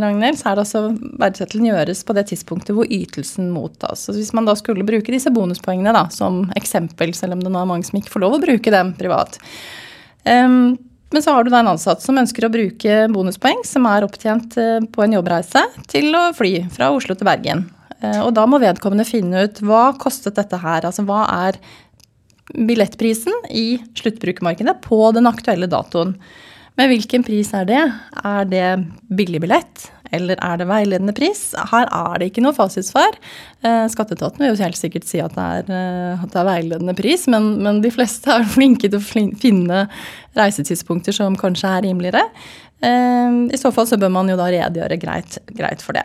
Ragnhild, 0.00 0.40
så 0.40 0.48
er 0.48 0.56
det 0.56 0.64
altså 0.64 0.82
verdsettelen 1.20 1.68
gjøres 1.68 2.02
på 2.08 2.16
det 2.16 2.26
tidspunktet 2.32 2.76
hvor 2.76 2.88
ytelsen 2.88 3.52
mottas. 3.52 4.06
Så 4.06 4.16
hvis 4.16 4.32
man 4.36 4.48
da 4.48 4.56
skulle 4.56 4.88
bruke 4.88 5.12
disse 5.12 5.32
bonuspoengene 5.32 5.92
da, 5.96 6.06
som 6.12 6.46
eksempel, 6.56 7.12
selv 7.16 7.36
om 7.36 7.44
det 7.44 7.52
nå 7.52 7.60
er 7.60 7.70
mange 7.74 7.88
som 7.88 8.00
ikke 8.00 8.14
får 8.16 8.24
lov 8.24 8.38
å 8.38 8.42
bruke 8.46 8.72
dem 8.72 8.96
privat, 8.96 9.36
Um, 10.24 10.78
men 11.12 11.22
så 11.22 11.34
har 11.34 11.44
du 11.44 11.52
da 11.52 11.60
en 11.60 11.72
ansatt 11.74 12.02
som 12.02 12.16
ønsker 12.18 12.46
å 12.46 12.52
bruke 12.52 12.98
bonuspoeng 13.12 13.60
som 13.68 13.86
er 13.90 14.06
opptjent 14.06 14.56
eh, 14.60 14.78
på 14.88 15.04
en 15.04 15.16
jobbreise, 15.18 15.60
til 15.92 16.08
å 16.16 16.30
fly 16.36 16.54
fra 16.72 16.88
Oslo 16.94 17.16
til 17.18 17.28
Bergen. 17.28 17.66
Eh, 18.00 18.20
og 18.24 18.32
da 18.38 18.46
må 18.48 18.60
vedkommende 18.62 19.04
finne 19.04 19.44
ut 19.44 19.60
hva 19.60 19.90
kostet 20.00 20.38
dette 20.40 20.56
her. 20.62 20.86
Altså 20.88 21.04
hva 21.04 21.26
er 21.46 21.60
billettprisen 22.52 23.52
i 23.52 23.82
sluttbrukermarkedet 23.98 24.78
på 24.84 25.04
den 25.16 25.28
aktuelle 25.28 25.68
datoen. 25.70 26.16
Men 26.80 26.88
hvilken 26.88 27.24
pris 27.26 27.52
er 27.56 27.68
det? 27.68 27.82
Er 28.24 28.48
det 28.48 28.66
billig 29.12 29.42
billett? 29.44 29.90
Eller 30.12 30.40
er 30.44 30.60
det 30.60 30.68
veiledende 30.68 31.14
pris? 31.16 31.40
Her 31.72 31.88
er 31.88 32.20
det 32.20 32.28
ikke 32.30 32.44
noe 32.44 32.56
fasitsvar. 32.56 33.16
Eh, 33.64 33.86
skatteetaten 33.92 34.42
vil 34.42 34.52
jo 34.52 34.60
helt 34.60 34.78
sikkert 34.78 35.08
si 35.08 35.22
at 35.24 35.34
det 35.36 35.46
er, 35.58 35.70
eh, 35.72 36.24
at 36.24 36.34
det 36.34 36.40
er 36.42 36.48
veiledende 36.50 36.94
pris, 36.98 37.24
men, 37.32 37.54
men, 37.64 37.80
de 37.84 37.92
fleste 37.94 38.32
er 38.34 38.48
flinke 38.56 38.90
til 38.90 39.00
å 39.00 39.32
finne 39.40 39.86
reisetidspunkter 40.38 41.16
som 41.16 41.38
kanskje 41.40 41.70
er 41.70 41.86
rimeligere. 41.88 42.24
Eh, 42.84 43.38
I 43.56 43.60
så 43.60 43.72
fall 43.74 43.88
så 43.88 44.00
bør 44.00 44.12
man 44.18 44.32
jo 44.32 44.36
da 44.40 44.50
redegjøre 44.52 45.00
greit, 45.00 45.38
greit 45.56 45.84
for 45.84 45.96
det. 45.96 46.04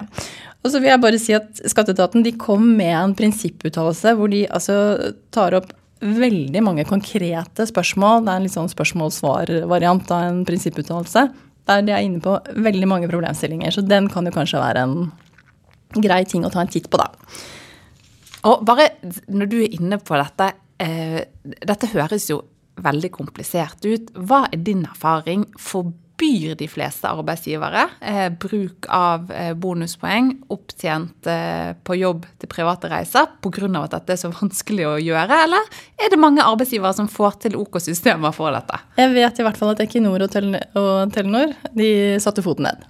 Og 0.63 0.71
så 0.71 0.79
vil 0.81 0.89
jeg 0.91 1.03
bare 1.03 1.19
si 1.21 1.35
at 1.35 1.59
Skatteetaten 1.69 2.23
de 2.25 2.33
kom 2.39 2.63
med 2.79 2.95
en 2.95 3.15
prinsipputtalelse 3.15 4.15
hvor 4.17 4.31
de 4.31 4.45
altså 4.47 4.77
tar 5.35 5.55
opp 5.59 5.69
veldig 6.01 6.61
mange 6.61 6.85
konkrete 6.87 7.65
spørsmål. 7.67 8.23
Det 8.23 8.31
er 8.31 8.39
en 8.39 8.45
litt 8.45 8.55
sånn 8.55 8.71
spørsmål-svar-variant 8.71 10.11
av 10.13 10.25
en 10.27 10.41
prinsipputtalelse 10.47 11.27
der 11.67 11.85
de 11.85 11.93
er 11.95 12.05
inne 12.05 12.21
på 12.23 12.37
veldig 12.55 12.87
mange 12.89 13.09
problemstillinger. 13.11 13.73
Så 13.73 13.83
den 13.85 14.09
kan 14.11 14.27
jo 14.27 14.35
kanskje 14.35 14.61
være 14.63 14.85
en 14.87 14.97
grei 16.03 16.23
ting 16.27 16.45
å 16.45 16.51
ta 16.53 16.63
en 16.63 16.71
titt 16.71 16.89
på, 16.91 16.99
da. 16.99 17.11
Og 18.47 18.63
bare 18.67 18.89
når 19.27 19.49
du 19.51 19.57
er 19.61 19.75
inne 19.75 19.99
på 19.99 20.17
dette, 20.19 20.51
eh, 20.83 21.21
dette 21.43 21.91
høres 21.93 22.29
jo 22.29 22.41
veldig 22.77 23.09
komplisert 23.11 23.85
ut. 23.87 24.11
Hva 24.13 24.45
er 24.51 24.61
din 24.61 24.85
erfaring? 24.85 25.47
Forbyr 26.17 26.55
de 26.57 26.65
fleste 26.67 27.05
arbeidsgivere 27.05 27.83
eh, 28.01 28.29
bruk 28.33 28.87
av 28.89 29.29
eh, 29.31 29.51
bonuspoeng 29.53 30.31
opptjent 30.49 31.29
eh, 31.29 31.75
på 31.85 31.97
jobb 31.99 32.25
til 32.41 32.49
private 32.49 32.89
reiser 32.89 33.27
pga. 33.41 33.69
at 33.83 33.93
dette 33.93 34.15
er 34.15 34.17
så 34.23 34.31
vanskelig 34.33 34.87
å 34.87 34.97
gjøre, 34.97 35.43
eller 35.43 35.69
er 36.01 36.09
det 36.09 36.17
mange 36.17 36.41
arbeidsgivere 36.41 36.93
som 36.97 37.07
får 37.07 37.37
til 37.45 37.55
OK 37.55 37.77
systemer 37.79 38.33
for 38.33 38.49
dette? 38.51 38.81
Jeg 38.97 39.13
vet 39.13 39.39
i 39.39 39.45
hvert 39.45 39.57
fall 39.57 39.75
at 39.75 39.85
Equinor 39.85 40.25
og 40.25 40.33
Telenor 41.13 41.53
de 41.77 41.89
satte 42.19 42.41
foten 42.41 42.65
ned. 42.65 42.87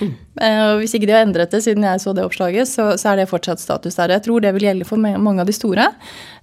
Mm. 0.00 0.12
Og 0.44 0.80
hvis 0.80 0.94
ikke 0.94 1.06
de 1.06 1.14
har 1.14 1.24
endret 1.24 1.54
det 1.54 1.62
siden 1.64 1.86
jeg 1.86 2.02
så 2.02 2.12
det 2.14 2.26
oppslaget, 2.26 2.68
så, 2.70 2.94
så, 2.98 3.12
er 3.12 3.22
det 3.22 3.30
fortsatt 3.30 3.62
status 3.62 3.98
der. 3.98 4.16
Jeg 4.16 4.26
tror 4.26 4.42
det 4.42 4.54
vil 4.54 4.66
gjelde 4.68 4.86
for 4.86 4.98
mange 4.98 5.42
av 5.42 5.50
de 5.50 5.54
store. 5.54 5.88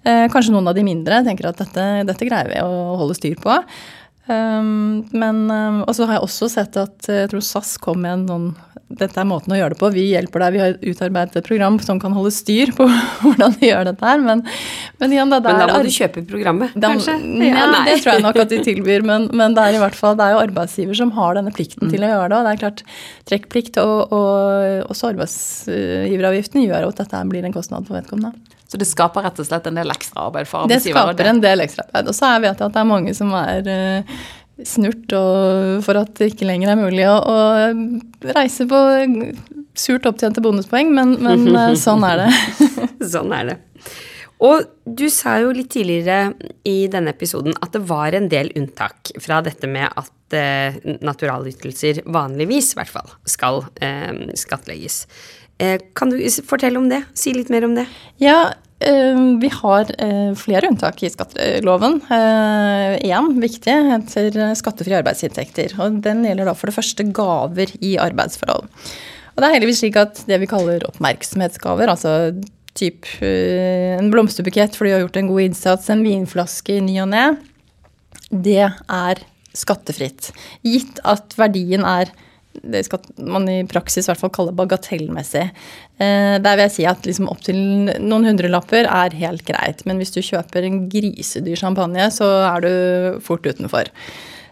Eh, 0.04 0.28
kanskje 0.32 0.56
noen 0.56 0.68
av 0.72 0.76
de 0.76 0.84
mindre 0.88 1.22
tenker 1.28 1.52
at 1.52 1.60
dette, 1.60 1.88
dette 2.08 2.28
greier 2.28 2.52
vi 2.52 2.60
å 2.64 2.98
holde 3.02 3.16
styr 3.20 3.40
på. 3.42 3.60
Um, 4.30 5.02
men 5.18 5.48
um, 5.50 5.80
Og 5.88 5.96
så 5.98 6.06
har 6.06 6.20
jeg 6.20 6.28
også 6.28 6.48
sett 6.54 6.76
at 6.78 7.08
jeg 7.10 7.32
tror 7.32 7.42
SAS 7.42 7.74
kom 7.82 8.04
med 8.04 8.20
en 8.20 8.28
sånn 8.30 8.52
dette 9.00 9.20
er 9.22 9.28
måten 9.28 9.54
å 9.54 9.58
gjøre 9.58 9.76
det 9.76 9.80
på. 9.80 9.90
Vi 9.94 10.04
hjelper 10.12 10.44
deg. 10.44 10.56
Vi 10.56 10.62
har 10.62 10.74
utarbeidet 10.92 11.38
et 11.40 11.48
program 11.48 11.78
som 11.84 12.00
kan 12.02 12.12
holde 12.16 12.32
styr 12.36 12.74
på 12.76 12.88
hvordan 13.24 13.56
de 13.60 13.70
gjør 13.70 13.88
dette 13.92 14.08
her. 14.08 14.22
Men, 14.24 14.44
men, 15.00 15.16
igjen, 15.16 15.32
da, 15.32 15.40
men 15.46 15.62
da 15.62 15.68
må 15.72 15.82
du 15.86 15.92
kjøpe 15.94 16.26
programmet, 16.28 16.76
da, 16.76 16.94
kanskje? 16.94 17.18
Ja, 17.46 17.64
ja 17.64 17.84
det 17.88 17.98
tror 18.02 18.18
jeg 18.18 18.26
nok 18.26 18.40
at 18.44 18.54
de 18.54 18.62
tilbyr. 18.68 19.06
Men, 19.08 19.30
men, 19.32 19.58
det 19.58 19.64
er 19.68 19.80
i 19.80 19.84
hvert 19.84 19.98
fall, 19.98 20.18
det 20.20 20.28
er 20.28 20.36
jo 20.36 20.44
arbeidsgiver 20.44 20.98
som 21.04 21.14
har 21.18 21.38
denne 21.40 21.54
plikten 21.56 21.88
mm. 21.88 21.94
til 21.94 22.06
å 22.06 22.14
gjøre 22.14 22.32
det. 22.32 22.40
Og 22.40 22.48
det 22.48 22.54
er 22.54 22.64
klart, 22.66 22.86
trekkplikt 23.32 23.82
og, 23.84 24.16
og 24.18 24.92
også 24.92 25.14
arbeidsgiveravgiften 25.14 26.66
gjør 26.66 26.90
at 26.92 27.06
dette 27.06 27.28
blir 27.32 27.48
en 27.48 27.56
kostnad 27.56 27.88
for 27.88 28.00
vedkommende. 28.00 28.36
Så 28.72 28.80
det 28.80 28.88
skaper 28.88 29.26
rett 29.28 29.40
og 29.44 29.48
slett 29.48 29.66
en 29.68 29.80
del 29.82 29.92
ekstraarbeid 29.92 30.48
for 30.48 30.64
arbeidsgiver? 30.64 30.96
Det 30.96 31.16
skaper 31.18 31.32
en 31.34 31.42
del 31.44 31.64
ekstraarbeid. 31.66 32.08
Og 32.08 32.16
så 32.16 32.30
vet 32.40 32.54
jeg 32.54 32.70
at 32.70 32.78
det 32.78 32.80
er 32.80 32.88
mange 32.88 33.16
som 33.18 33.34
er 33.36 33.68
uh, 33.68 34.22
snurt 34.68 35.16
for 35.84 36.00
at 36.00 36.14
det 36.20 36.32
ikke 36.32 36.48
lenger 36.48 36.72
er 36.72 36.80
mulig 36.80 37.08
å, 37.10 37.18
å 37.20 38.32
reise 38.32 38.68
på 38.70 38.80
surt 39.78 40.08
opptjente 40.10 40.44
bonuspoeng, 40.44 40.92
men, 40.94 41.18
men 41.24 41.46
eh, 41.56 41.74
sånn 41.86 42.06
er 42.08 42.26
det. 42.26 42.32
sånn 43.14 43.34
er 43.36 43.52
det. 43.52 43.60
Og 44.42 44.66
du 44.86 45.06
sa 45.14 45.36
jo 45.38 45.52
litt 45.54 45.70
tidligere 45.74 46.34
i 46.66 46.88
denne 46.90 47.14
episoden 47.14 47.54
at 47.62 47.76
det 47.76 47.84
var 47.90 48.16
en 48.18 48.26
del 48.32 48.50
unntak 48.58 49.14
fra 49.22 49.38
dette 49.46 49.70
med 49.70 49.86
at 49.86 50.38
eh, 50.38 50.80
naturalytelser 51.06 52.02
vanligvis, 52.10 52.72
i 52.74 52.80
hvert 52.80 52.94
fall, 52.96 53.14
skal 53.30 53.62
eh, 53.86 54.34
skattlegges. 54.42 55.04
Eh, 55.62 55.78
kan 55.94 56.10
du 56.10 56.18
fortelle 56.48 56.82
om 56.82 56.90
det? 56.90 57.04
Si 57.14 57.36
litt 57.36 57.52
mer 57.54 57.68
om 57.68 57.78
det. 57.78 57.86
Ja, 58.22 58.52
Eh, 58.82 59.38
vi 59.42 59.50
har 59.54 59.86
eh, 60.02 60.34
flere 60.36 60.68
unntak 60.68 61.04
i 61.04 61.10
skatteloven. 61.14 62.00
Én 62.10 63.28
viktig 63.44 63.76
heter 63.92 64.40
skattefrie 64.58 64.98
arbeidsinntekter. 64.98 65.76
og 65.78 66.00
Den 66.02 66.24
gjelder 66.26 66.50
da 66.50 66.56
for 66.58 66.72
det 66.72 66.78
første 66.80 67.06
gaver 67.14 67.76
i 67.78 67.94
arbeidsforhold. 68.02 68.66
Og 69.32 69.38
det 69.38 69.48
er 69.48 69.54
heldigvis 69.56 69.84
slik 69.84 70.00
at 70.02 70.24
det 70.28 70.42
vi 70.42 70.50
kaller 70.50 70.88
oppmerksomhetsgaver, 70.90 71.94
altså 71.94 72.34
typ 72.76 73.06
en 73.22 74.10
blomsterbukett 74.12 74.76
fordi 74.76 74.92
du 74.92 74.96
har 74.96 75.06
gjort 75.06 75.20
en 75.22 75.30
god 75.30 75.46
innsats, 75.46 75.90
en 75.92 76.04
vinflaske 76.04 76.80
i 76.80 76.84
ny 76.84 76.98
og 77.04 77.10
ne, 77.14 77.24
det 78.32 78.66
er 78.66 79.24
skattefritt. 79.56 80.32
Gitt 80.68 81.00
at 81.08 81.36
verdien 81.40 81.86
er 81.88 82.12
det 82.62 82.84
skal 82.88 83.06
man 83.32 83.48
i 83.50 83.62
praksis 83.70 84.06
i 84.06 84.12
hvert 84.12 84.22
fall 84.22 84.34
kalle 84.36 84.56
bagatellmessig. 84.56 85.46
Eh, 86.02 86.36
der 86.44 86.58
vil 86.58 86.66
jeg 86.66 86.76
si 86.76 86.88
at 86.90 87.08
liksom 87.08 87.30
opptil 87.32 87.62
noen 88.02 88.28
hundrelapper 88.28 88.90
er 88.90 89.16
helt 89.22 89.46
greit. 89.48 89.86
Men 89.88 90.02
hvis 90.02 90.14
du 90.16 90.22
kjøper 90.26 90.68
en 90.68 90.84
grisedyr 90.92 91.60
champagne, 91.60 92.10
så 92.14 92.30
er 92.52 92.66
du 92.66 92.72
fort 93.26 93.48
utenfor. 93.48 93.92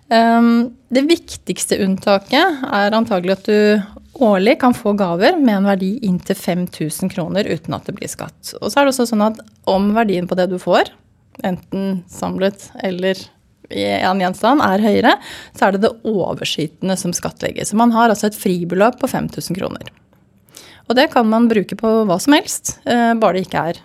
Um, 0.09 0.71
det 0.89 1.03
viktigste 1.05 1.77
unntaket 1.85 2.63
er 2.65 2.95
antagelig 2.97 3.35
at 3.35 3.45
du 3.45 4.23
årlig 4.25 4.55
kan 4.63 4.73
få 4.73 4.95
gaver 4.97 5.37
med 5.37 5.53
en 5.59 5.67
verdi 5.69 5.91
inntil 6.07 6.35
5000 6.35 7.11
kroner 7.13 7.45
uten 7.45 7.75
at 7.77 7.85
det 7.85 7.95
blir 7.99 8.09
skatt. 8.09 8.55
Og 8.57 8.71
så 8.71 8.79
er 8.79 8.87
det 8.87 8.95
også 8.95 9.05
sånn 9.11 9.27
at 9.27 9.43
om 9.69 9.91
verdien 9.93 10.27
på 10.27 10.37
det 10.39 10.49
du 10.49 10.57
får, 10.61 10.89
enten 11.45 12.01
samlet 12.11 12.71
eller 12.83 13.21
i 13.69 13.85
en 13.85 14.21
gjenstand, 14.21 14.63
er 14.65 14.83
høyere, 14.83 15.15
så 15.57 15.67
er 15.67 15.75
det 15.75 15.83
det 15.85 15.95
overskytende 16.09 16.97
som 16.99 17.13
skattlegges. 17.15 17.71
Så 17.71 17.79
man 17.79 17.93
har 17.95 18.09
altså 18.09 18.29
et 18.29 18.37
fribeløp 18.37 18.99
på 19.01 19.09
5000 19.11 19.57
kroner. 19.57 19.91
Og 20.89 20.97
det 20.97 21.11
kan 21.13 21.27
man 21.29 21.49
bruke 21.51 21.77
på 21.77 21.91
hva 22.09 22.17
som 22.21 22.33
helst, 22.33 22.79
eh, 22.89 23.13
bare 23.13 23.37
det 23.37 23.45
ikke 23.45 23.65
er 23.71 23.83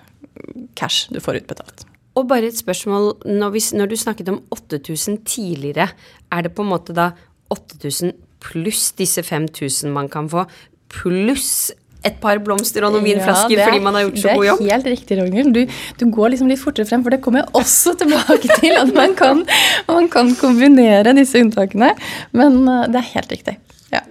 cash 0.79 1.13
du 1.13 1.21
får 1.21 1.43
utbetalt. 1.43 1.85
Og 2.15 2.29
bare 2.31 2.49
et 2.49 2.57
spørsmål, 2.57 3.11
når, 3.27 3.51
vi, 3.55 3.63
når 3.77 3.91
du 3.91 3.97
snakket 3.99 4.31
om 4.33 4.41
8000 4.55 5.21
tidligere, 5.27 5.89
er 6.33 6.47
det 6.47 6.55
på 6.55 6.65
en 6.65 6.71
måte 6.71 6.95
da 6.97 7.11
8000 7.53 8.15
pluss 8.45 8.93
disse 8.97 9.23
5000 9.25 9.93
man 9.93 10.09
kan 10.13 10.29
få, 10.31 10.45
pluss 10.93 11.73
et 12.05 12.17
par 12.23 12.41
blomster 12.45 12.85
og 12.87 12.95
noen 12.95 13.07
vinflasker 13.07 13.57
ja, 13.57 13.69
fordi 13.69 13.83
man 13.85 13.97
har 13.99 14.07
gjort 14.07 14.21
så 14.23 14.35
god 14.35 14.47
jobb? 14.49 14.61
Det 14.61 14.69
er 14.69 14.77
helt 14.77 14.91
riktig, 14.93 15.19
Ragnhild. 15.21 15.55
Du, 15.57 15.79
du, 16.01 16.05
går 16.19 16.35
liksom 16.35 16.51
litt 16.51 16.63
fortere 16.63 16.89
frem, 16.89 17.05
for 17.07 17.15
det 17.15 17.21
kommer 17.25 17.43
jeg 17.43 17.55
også 17.61 17.95
tilbake 18.03 18.59
til. 18.61 18.77
At 18.81 18.93
man 18.97 19.17
kan, 19.19 19.45
man 19.89 20.11
kan 20.13 20.35
kombinere 20.41 21.17
disse 21.17 21.41
unntakene. 21.41 21.95
Men 22.37 22.63
uh, 22.69 22.85
det 22.91 23.01
er 23.01 23.11
helt 23.15 23.35
riktig. 23.39 23.59
Ja. 23.95 24.05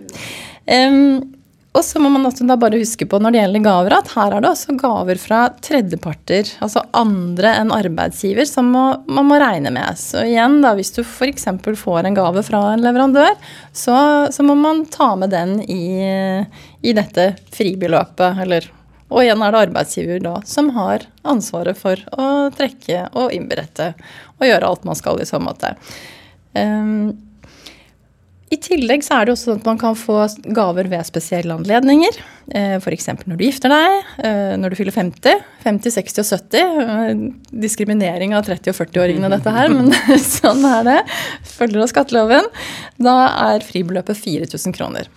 Um, 0.63 1.42
og 1.73 1.81
så 1.81 1.97
må 2.01 2.11
man 2.13 2.27
da 2.29 2.55
bare 2.59 2.77
huske 2.77 3.07
på 3.09 3.17
når 3.17 3.33
det 3.33 3.39
gjelder 3.39 3.63
gaver, 3.65 3.95
at 3.97 4.11
her 4.13 4.35
er 4.35 4.43
det 4.43 4.49
også 4.51 4.75
gaver 4.77 5.17
fra 5.21 5.39
tredjeparter, 5.65 6.51
altså 6.61 6.83
andre 6.93 7.55
enn 7.63 7.73
arbeidsgiver, 7.73 8.45
som 8.45 8.69
må, 8.75 8.83
man 9.09 9.25
må 9.31 9.39
regne 9.41 9.71
med. 9.73 9.97
Så 9.97 10.21
igjen, 10.27 10.59
da, 10.61 10.75
hvis 10.77 10.93
du 10.93 11.01
f.eks. 11.01 11.47
får 11.81 12.05
en 12.05 12.19
gave 12.19 12.45
fra 12.45 12.61
en 12.75 12.85
leverandør, 12.85 13.33
så, 13.73 13.97
så 14.29 14.45
må 14.45 14.53
man 14.59 14.85
ta 14.93 15.15
med 15.17 15.33
den 15.33 15.57
i, 15.65 16.45
i 16.85 16.93
dette 16.93 17.31
fribeløpet, 17.57 18.45
eller 18.45 18.69
og 19.13 19.21
igjen 19.21 19.43
er 19.45 19.53
det 19.53 19.65
arbeidsgiver 19.67 20.21
da 20.23 20.37
som 20.49 20.71
har 20.73 21.03
ansvaret 21.29 21.77
for 21.77 21.99
å 22.17 22.49
trekke 22.55 23.11
og 23.11 23.33
innberette 23.35 23.91
og 24.39 24.47
gjøre 24.47 24.69
alt 24.69 24.87
man 24.89 24.97
skal 24.97 25.21
i 25.21 25.27
så 25.29 25.37
måte. 25.43 25.75
Um, 26.57 27.13
i 28.53 28.57
tillegg 28.61 29.03
så 29.05 29.17
er 29.17 29.27
det 29.27 29.33
også 29.33 29.49
sånn 29.49 29.61
at 29.61 29.67
man 29.67 29.79
kan 29.81 29.95
få 29.97 30.17
gaver 30.55 30.89
ved 30.91 31.07
spesielle 31.07 31.55
anledninger. 31.55 32.19
Eh, 32.53 32.75
F.eks. 32.77 33.09
når 33.25 33.39
du 33.39 33.43
gifter 33.45 33.73
deg, 33.73 34.11
eh, 34.27 34.53
når 34.59 34.73
du 34.73 34.77
fyller 34.79 34.95
50. 34.95 35.41
50, 35.63 35.95
60 35.97 36.21
og 36.23 36.29
70. 36.29 36.83
Eh, 36.83 37.23
diskriminering 37.65 38.35
av 38.37 38.45
30- 38.47 38.73
og 38.73 38.79
40-åringene 38.81 39.31
dette 39.33 39.53
her, 39.55 39.71
men 39.73 39.91
sånn 40.37 40.65
er 40.69 40.89
det. 40.89 40.97
Følger 41.55 41.85
av 41.85 41.91
skatteloven. 41.93 42.49
Da 43.01 43.15
er 43.49 43.65
fribeløpet 43.65 44.19
4000 44.19 44.75
kroner. 44.77 45.09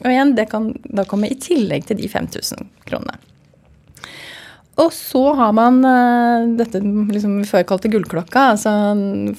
Og 0.00 0.08
igjen, 0.08 0.36
det 0.38 0.48
kan 0.52 0.70
da 0.88 1.04
komme 1.08 1.28
i 1.28 1.36
tillegg 1.40 1.90
til 1.90 2.00
de 2.00 2.08
5000 2.08 2.70
kronene. 2.88 3.18
Og 4.80 4.92
så 4.96 5.20
har 5.36 5.52
man 5.56 5.82
uh, 5.84 6.46
dette 6.56 6.80
liksom, 6.80 7.40
før 7.48 7.66
kalte 7.68 7.90
gullklokka, 7.92 8.46
altså 8.54 8.72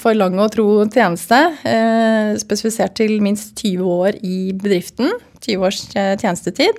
for 0.01 0.17
lang 0.17 0.37
og 0.41 0.51
tro 0.53 0.67
tjeneste. 0.85 1.39
Uh, 1.65 2.37
spesifisert 2.41 2.93
til 2.99 3.17
minst 3.25 3.55
20 3.57 3.81
år 3.89 4.19
i 4.21 4.51
bedriften. 4.53 5.09
20 5.41 5.65
års 5.65 5.81
uh, 5.95 6.13
tjenestetid. 6.21 6.77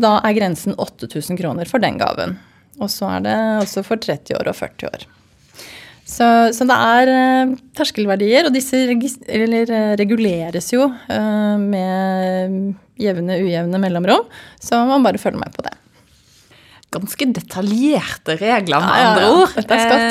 Da 0.00 0.16
er 0.24 0.36
grensen 0.38 0.76
8000 0.78 1.40
kroner 1.40 1.68
for 1.68 1.84
den 1.84 2.00
gaven. 2.00 2.38
Og 2.78 2.88
så 2.92 3.10
er 3.18 3.24
det 3.26 3.38
også 3.66 3.84
for 3.84 4.00
30 4.00 4.38
år 4.38 4.52
og 4.52 4.56
40 4.56 4.88
år. 4.88 5.08
Så, 6.08 6.24
så 6.56 6.64
det 6.64 6.76
er 6.80 7.50
terskelverdier, 7.76 8.46
og 8.48 8.54
disse 8.54 8.78
reguleres 10.00 10.70
jo 10.72 10.86
med 11.60 12.54
jevne, 12.96 13.36
ujevne 13.44 13.82
mellomrom. 13.82 14.24
Så 14.62 14.78
man 14.88 15.04
bare 15.04 15.20
følger 15.20 15.42
med 15.42 15.52
på 15.52 15.66
det 15.66 15.74
ganske 16.94 17.28
detaljerte 17.36 18.36
regler, 18.40 18.80
med 18.80 19.00
ja, 19.00 19.08
andre 19.08 19.30
ord. 19.42 19.56
Det 19.58 19.78
er. 19.78 20.04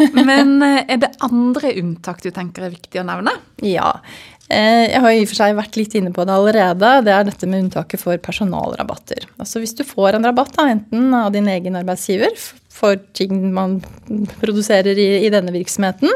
Eh, 0.00 0.14
men 0.16 0.54
eh, 0.64 0.78
er 0.86 1.02
det 1.04 1.12
andre 1.24 1.74
unntak 1.82 2.22
du 2.24 2.30
tenker 2.32 2.66
er 2.66 2.72
viktig 2.72 3.02
å 3.02 3.06
nevne? 3.08 3.34
Ja. 3.66 3.98
Eh, 4.48 4.88
jeg 4.90 5.02
har 5.04 5.12
i 5.12 5.20
og 5.24 5.30
for 5.30 5.40
seg 5.42 5.58
vært 5.58 5.76
litt 5.80 5.94
inne 5.98 6.12
på 6.14 6.24
det 6.28 6.34
allerede. 6.34 6.94
Det 7.06 7.12
er 7.14 7.28
dette 7.28 7.48
med 7.48 7.66
unntaket 7.66 8.00
for 8.00 8.20
personalrabatter. 8.20 9.28
Altså 9.36 9.62
Hvis 9.62 9.76
du 9.78 9.84
får 9.86 10.18
en 10.18 10.28
rabatt, 10.28 10.54
da, 10.56 10.70
enten 10.72 11.12
av 11.16 11.30
din 11.36 11.50
egen 11.52 11.78
arbeidsgiver 11.80 12.34
for 12.72 12.96
ting 13.16 13.52
man 13.54 13.78
produserer 14.40 14.96
i, 14.98 15.10
i 15.26 15.30
denne 15.32 15.52
virksomheten, 15.54 16.10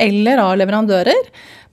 eller 0.00 0.40
av 0.42 0.56
leverandører, 0.60 1.28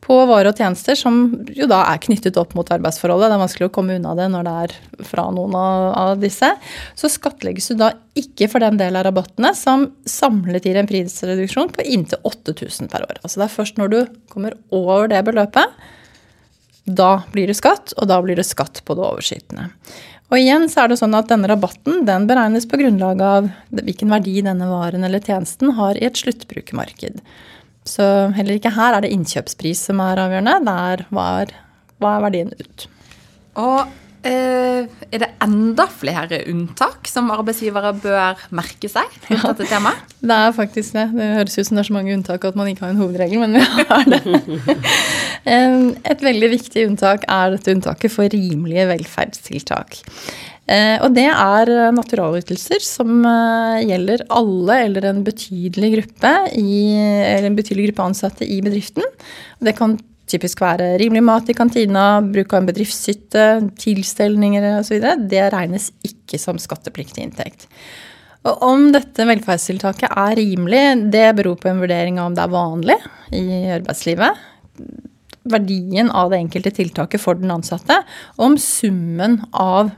på 0.06 0.16
varer 0.30 0.52
og 0.52 0.60
tjenester 0.60 0.98
som 1.00 1.18
jo 1.58 1.66
da 1.70 1.82
er 1.90 2.02
knyttet 2.04 2.38
opp 2.38 2.54
mot 2.58 2.70
arbeidsforholdet. 2.72 3.32
Det 3.32 3.38
er 3.38 3.42
vanskelig 3.42 3.70
å 3.70 3.74
komme 3.74 3.98
unna 3.98 4.14
det 4.18 4.28
når 4.32 4.46
det 4.46 4.56
er 4.66 4.76
fra 5.10 5.26
noen 5.34 5.58
av, 5.58 6.14
disse. 6.22 6.52
Så 6.98 7.10
skattlegges 7.12 7.72
du 7.72 7.80
da 7.80 7.92
ikke 8.18 8.48
for 8.52 8.64
den 8.64 8.78
delen 8.80 9.00
av 9.00 9.08
rabattene 9.08 9.52
som 9.58 9.88
samlet 10.10 10.68
gir 10.68 10.78
en 10.80 10.90
prisreduksjon 10.90 11.74
på 11.74 11.86
inntil 11.90 12.22
8000 12.22 12.92
per 12.94 13.08
år. 13.08 13.20
Altså 13.24 13.42
det 13.42 13.48
er 13.48 13.56
først 13.58 13.82
når 13.82 13.94
du 13.94 14.00
kommer 14.32 14.58
over 14.76 15.10
det 15.12 15.24
beløpet, 15.26 15.74
da 16.86 17.12
blir 17.34 17.50
det 17.50 17.58
skatt, 17.58 17.96
og 17.98 18.06
da 18.12 18.20
blir 18.22 18.38
det 18.38 18.46
skatt 18.46 18.84
på 18.86 18.94
det 18.94 19.02
overskytende. 19.08 19.72
Og 20.30 20.38
igjen 20.38 20.70
så 20.70 20.84
er 20.84 20.92
det 20.92 21.00
sånn 21.02 21.18
at 21.18 21.30
denne 21.30 21.50
rabatten 21.50 22.06
den 22.06 22.30
beregnes 22.30 22.66
på 22.70 22.78
grunnlag 22.82 23.22
av 23.22 23.50
hvilken 23.74 24.14
verdi 24.14 24.40
denne 24.46 24.70
varen 24.70 25.06
eller 25.06 25.22
tjenesten 25.22 25.76
har 25.78 25.98
i 25.98 26.06
et 26.08 26.18
sluttbrukermarked. 26.22 27.20
Så 27.86 28.06
heller 28.36 28.58
ikke 28.58 28.74
her 28.74 28.98
er 28.98 29.06
det 29.06 29.14
innkjøpspris 29.14 29.86
som 29.92 30.02
er 30.04 30.24
avgjørende. 30.24 30.58
Der 30.66 31.06
var, 31.14 31.54
hva 32.02 32.16
er, 32.16 32.18
er 32.18 32.26
verdien 32.26 32.52
ut. 32.58 32.88
Og 33.62 33.86
eh, 34.26 34.88
er 35.14 35.22
det 35.22 35.30
enda 35.46 35.86
flere 35.94 36.42
unntak 36.52 37.08
som 37.10 37.30
arbeidsgivere 37.34 37.94
bør 38.02 38.42
merke 38.58 38.90
seg 38.92 39.06
Ja, 39.30 39.44
dette 39.52 39.70
temaet? 39.70 40.02
Det 40.26 40.34
er 40.34 40.56
faktisk 40.58 40.96
det. 40.98 41.04
Det 41.14 41.26
høres 41.36 41.54
ut 41.60 41.68
som 41.68 41.78
det 41.78 41.84
er 41.84 41.88
så 41.92 41.94
mange 41.94 42.14
unntak 42.16 42.46
at 42.50 42.56
man 42.58 42.72
ikke 42.72 42.88
har 42.88 42.96
en 42.96 43.02
hovedregel, 43.04 43.44
men 43.44 43.60
vi 43.60 43.86
har 43.92 44.08
det. 44.10 44.22
Et 46.16 46.26
veldig 46.26 46.50
viktig 46.56 46.88
unntak 46.90 47.28
er 47.30 47.54
dette 47.54 47.76
unntaket 47.76 48.10
for 48.10 48.34
rimelige 48.34 48.88
velferdstiltak. 48.90 50.00
Eh, 50.66 50.98
og 51.06 51.14
det 51.14 51.28
er 51.30 51.70
eh, 51.70 51.92
naturalytelser 51.94 52.82
som 52.82 53.20
eh, 53.30 53.84
gjelder 53.86 54.24
alle 54.34 54.80
eller 54.88 55.06
en 55.12 55.22
betydelig 55.26 55.92
gruppe, 55.94 56.32
i, 56.58 56.80
en 57.38 57.58
betydelig 57.58 57.92
gruppe 57.92 58.08
ansatte 58.10 58.48
i 58.50 58.58
bedriften. 58.66 59.06
Det 59.62 59.76
kan 59.78 59.94
typisk 60.26 60.64
være 60.64 60.96
rimelig 60.98 61.22
mat 61.22 61.52
i 61.52 61.58
kantina, 61.58 62.18
bruk 62.26 62.56
av 62.56 62.64
en 62.64 62.70
bedriftshytte, 62.72 63.46
tilstelninger 63.78 64.66
osv. 64.80 65.06
Det 65.30 65.44
regnes 65.54 65.92
ikke 66.08 66.42
som 66.42 66.58
skattepliktig 66.62 67.28
inntekt. 67.28 67.68
Og 68.46 68.62
om 68.66 68.88
dette 68.94 69.26
velferdstiltaket 69.26 70.10
er 70.10 70.38
rimelig, 70.38 70.84
det 71.14 71.28
beror 71.38 71.60
på 71.62 71.70
en 71.70 71.82
vurdering 71.82 72.18
av 72.18 72.30
om 72.30 72.38
det 72.38 72.44
er 72.44 72.54
vanlig 72.54 72.98
i 73.38 73.46
arbeidslivet. 73.74 74.42
Verdien 75.46 76.10
av 76.10 76.34
det 76.34 76.42
enkelte 76.42 76.74
tiltaket 76.74 77.22
for 77.22 77.38
den 77.38 77.54
ansatte, 77.54 78.00
og 78.38 78.50
om 78.50 78.58
summen 78.62 79.40
av 79.54 79.94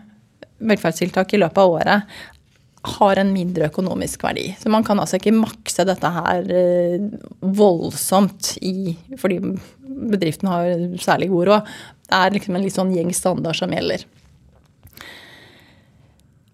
velferdstiltak 0.59 1.33
i 1.33 1.41
løpet 1.41 1.63
av 1.63 1.77
året 1.77 2.17
har 2.87 3.19
en 3.19 3.31
mindre 3.33 3.67
økonomisk 3.67 4.23
verdi. 4.23 4.51
Så 4.59 4.71
man 4.71 4.85
kan 4.85 4.99
altså 5.01 5.19
ikke 5.19 5.35
makse 5.35 5.85
dette 5.87 6.11
her 6.13 6.51
eh, 6.53 7.07
voldsomt 7.41 8.53
i, 8.61 8.93
fordi 9.19 9.41
bedriften 9.87 10.51
har 10.51 10.69
særlig 11.01 11.31
god 11.33 11.49
råd. 11.51 11.73
Det 12.07 12.21
er 12.21 12.37
liksom 12.37 12.55
en 12.55 12.63
litt 12.63 12.77
sånn 12.77 12.93
gjeng 12.95 13.11
standard 13.15 13.59
som 13.59 13.73
gjelder. 13.73 14.05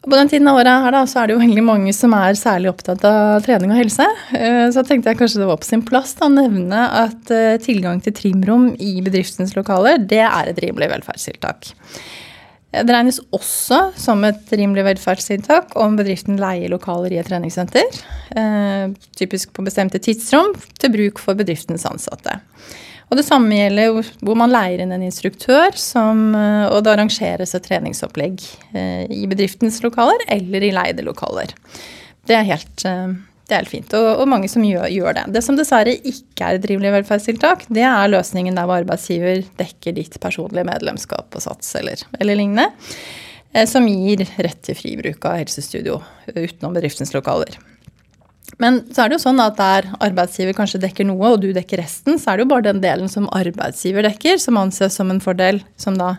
På 0.04 0.18
den 0.18 0.28
tiden 0.28 0.50
av 0.52 0.58
året 0.60 0.84
her 0.84 0.92
da, 0.92 1.06
så 1.08 1.22
er 1.22 1.30
det 1.30 1.36
jo 1.38 1.44
veldig 1.46 1.64
mange 1.64 1.94
som 1.96 2.12
er 2.18 2.36
særlig 2.36 2.74
opptatt 2.74 3.06
av 3.08 3.46
trening 3.46 3.72
og 3.72 3.80
helse. 3.80 4.08
Eh, 4.36 4.66
så 4.76 4.84
tenkte 4.84 5.14
jeg 5.14 5.22
kanskje 5.22 5.44
det 5.44 5.48
var 5.48 5.62
på 5.62 5.70
sin 5.70 5.86
plass 5.88 6.12
å 6.20 6.28
nevne 6.34 6.82
at 7.04 7.32
eh, 7.32 7.56
tilgang 7.64 8.02
til 8.04 8.16
trimrom 8.18 8.74
i 8.84 8.98
bedriftens 9.06 9.56
lokaler, 9.56 10.02
det 10.04 10.26
er 10.26 10.52
et 10.52 10.60
rimelig 10.66 10.92
velferdstiltak. 10.98 11.72
Det 12.74 12.90
regnes 12.90 13.20
også 13.30 13.92
som 14.02 14.24
et 14.26 14.50
rimelig 14.58 14.82
velferdstiltak 14.88 15.76
om 15.78 15.94
bedriften 16.00 16.40
leier 16.42 16.72
lokaler 16.74 17.14
i 17.14 17.20
et 17.22 17.28
treningssenter, 17.30 18.00
eh, 18.34 18.88
typisk 19.14 19.52
på 19.54 19.66
bestemte 19.68 20.02
tidsrom, 20.02 20.56
til 20.82 20.94
bruk 20.96 21.22
for 21.22 21.38
bedriftens 21.38 21.86
ansatte. 21.86 22.40
Og 23.12 23.20
det 23.20 23.28
samme 23.28 23.54
gjelder 23.54 24.00
hvor 24.26 24.40
man 24.40 24.50
leier 24.50 24.82
inn 24.82 24.94
en 24.96 25.06
instruktør, 25.06 25.78
som, 25.78 26.32
eh, 26.34 26.66
og 26.72 26.82
det 26.82 26.96
arrangeres 26.96 27.54
et 27.54 27.68
treningsopplegg 27.68 28.42
eh, 28.74 29.06
i 29.06 29.28
bedriftens 29.30 29.78
lokaler 29.86 30.26
eller 30.34 30.66
i 30.66 30.74
leide 30.74 31.06
lokaler. 31.06 31.54
Det 32.26 32.40
er 32.40 32.50
helt, 32.50 32.88
det 33.44 33.56
er 33.56 33.60
helt 33.60 33.74
fint, 33.74 33.94
og, 33.98 34.08
og, 34.22 34.28
mange 34.32 34.48
som 34.48 34.64
gjør, 34.64 34.88
gjør, 34.88 35.18
det. 35.18 35.26
Det 35.36 35.42
som 35.44 35.58
dessverre 35.60 35.98
ikke 36.00 36.48
er 36.48 36.60
et 36.60 36.68
rimelig 36.70 36.94
velferdstiltak, 36.96 37.66
det 37.76 37.84
er 37.84 38.14
løsningen 38.14 38.56
der 38.56 38.70
hvor 38.70 38.80
arbeidsgiver 38.80 39.44
dekker 39.60 39.98
ditt 39.98 40.16
personlige 40.24 40.64
medlemskap 40.70 41.36
og 41.36 41.44
Sats 41.44 41.74
eller, 41.80 42.06
eller 42.20 42.40
lignende. 42.40 42.70
Som 43.70 43.86
gir 43.86 44.24
rett 44.42 44.64
til 44.66 44.78
fri 44.80 44.96
bruk 44.98 45.28
av 45.30 45.38
helsestudio 45.44 46.00
utenom 46.32 46.74
bedriftens 46.74 47.12
lokaler. 47.14 47.60
Men 48.62 48.80
så 48.94 49.04
er 49.04 49.12
det 49.12 49.18
jo 49.18 49.26
sånn 49.26 49.42
at 49.44 49.58
der 49.60 49.90
arbeidsgiver 50.04 50.56
kanskje 50.58 50.82
dekker 50.84 51.08
noe, 51.10 51.34
og 51.34 51.42
du 51.44 51.52
dekker 51.56 51.82
resten, 51.84 52.20
så 52.22 52.32
er 52.32 52.40
det 52.40 52.46
jo 52.46 52.52
bare 52.54 52.68
den 52.70 52.82
delen 52.84 53.12
som 53.12 53.30
arbeidsgiver 53.34 54.08
dekker, 54.08 54.40
som 54.42 54.60
anses 54.62 54.96
som 54.98 55.12
en 55.12 55.22
fordel 55.24 55.62
som 55.80 55.98
da 56.00 56.16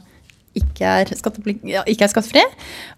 ikke 0.55 0.91
er, 1.03 1.11
ikke 1.11 2.07
er 2.07 2.13
skattefri. 2.13 2.45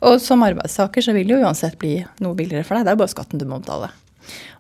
Og 0.05 0.19
som 0.25 0.45
arbeidstaker 0.45 1.05
så 1.05 1.15
vil 1.17 1.29
det 1.29 1.39
jo 1.39 1.45
uansett 1.47 1.79
bli 1.81 1.99
noe 2.25 2.37
billigere 2.37 2.67
for 2.67 2.77
deg. 2.77 2.85
Det 2.85 2.93
er 2.93 2.99
jo 2.99 3.05
bare 3.05 3.15
skatten 3.15 3.41
du 3.41 3.47
må 3.49 3.61
betale. 3.63 3.93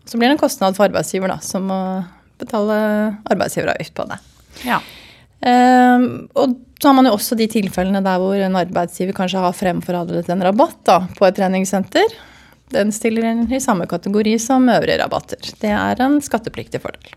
Og 0.02 0.10
så 0.10 0.18
blir 0.18 0.30
det 0.30 0.36
en 0.36 0.44
kostnad 0.44 0.76
for 0.78 0.86
arbeidsgiver, 0.88 1.32
da, 1.32 1.40
som 1.42 1.66
må 1.70 1.80
betale 2.40 2.76
arbeidsgiveravgift 3.32 3.94
på 3.96 4.06
det. 4.10 4.20
Ja. 4.66 4.80
Um, 5.46 6.26
og 6.38 6.56
så 6.80 6.88
har 6.90 6.96
man 6.96 7.08
jo 7.08 7.16
også 7.16 7.36
de 7.38 7.48
tilfellene 7.50 8.02
der 8.04 8.20
hvor 8.20 8.38
en 8.40 8.56
arbeidsgiver 8.58 9.16
kanskje 9.16 9.42
har 9.42 9.56
fremforhandlet 9.56 10.30
en 10.32 10.44
rabatt 10.44 10.80
da, 10.88 11.02
på 11.16 11.28
et 11.28 11.36
treningssenter. 11.38 12.16
Den 12.74 12.90
stiller 12.92 13.28
inn 13.28 13.44
i 13.52 13.62
samme 13.62 13.86
kategori 13.88 14.34
som 14.42 14.66
øvrige 14.72 14.98
rabatter. 15.02 15.52
Det 15.60 15.70
er 15.70 16.02
en 16.02 16.18
skattepliktig 16.24 16.82
fordel. 16.82 17.14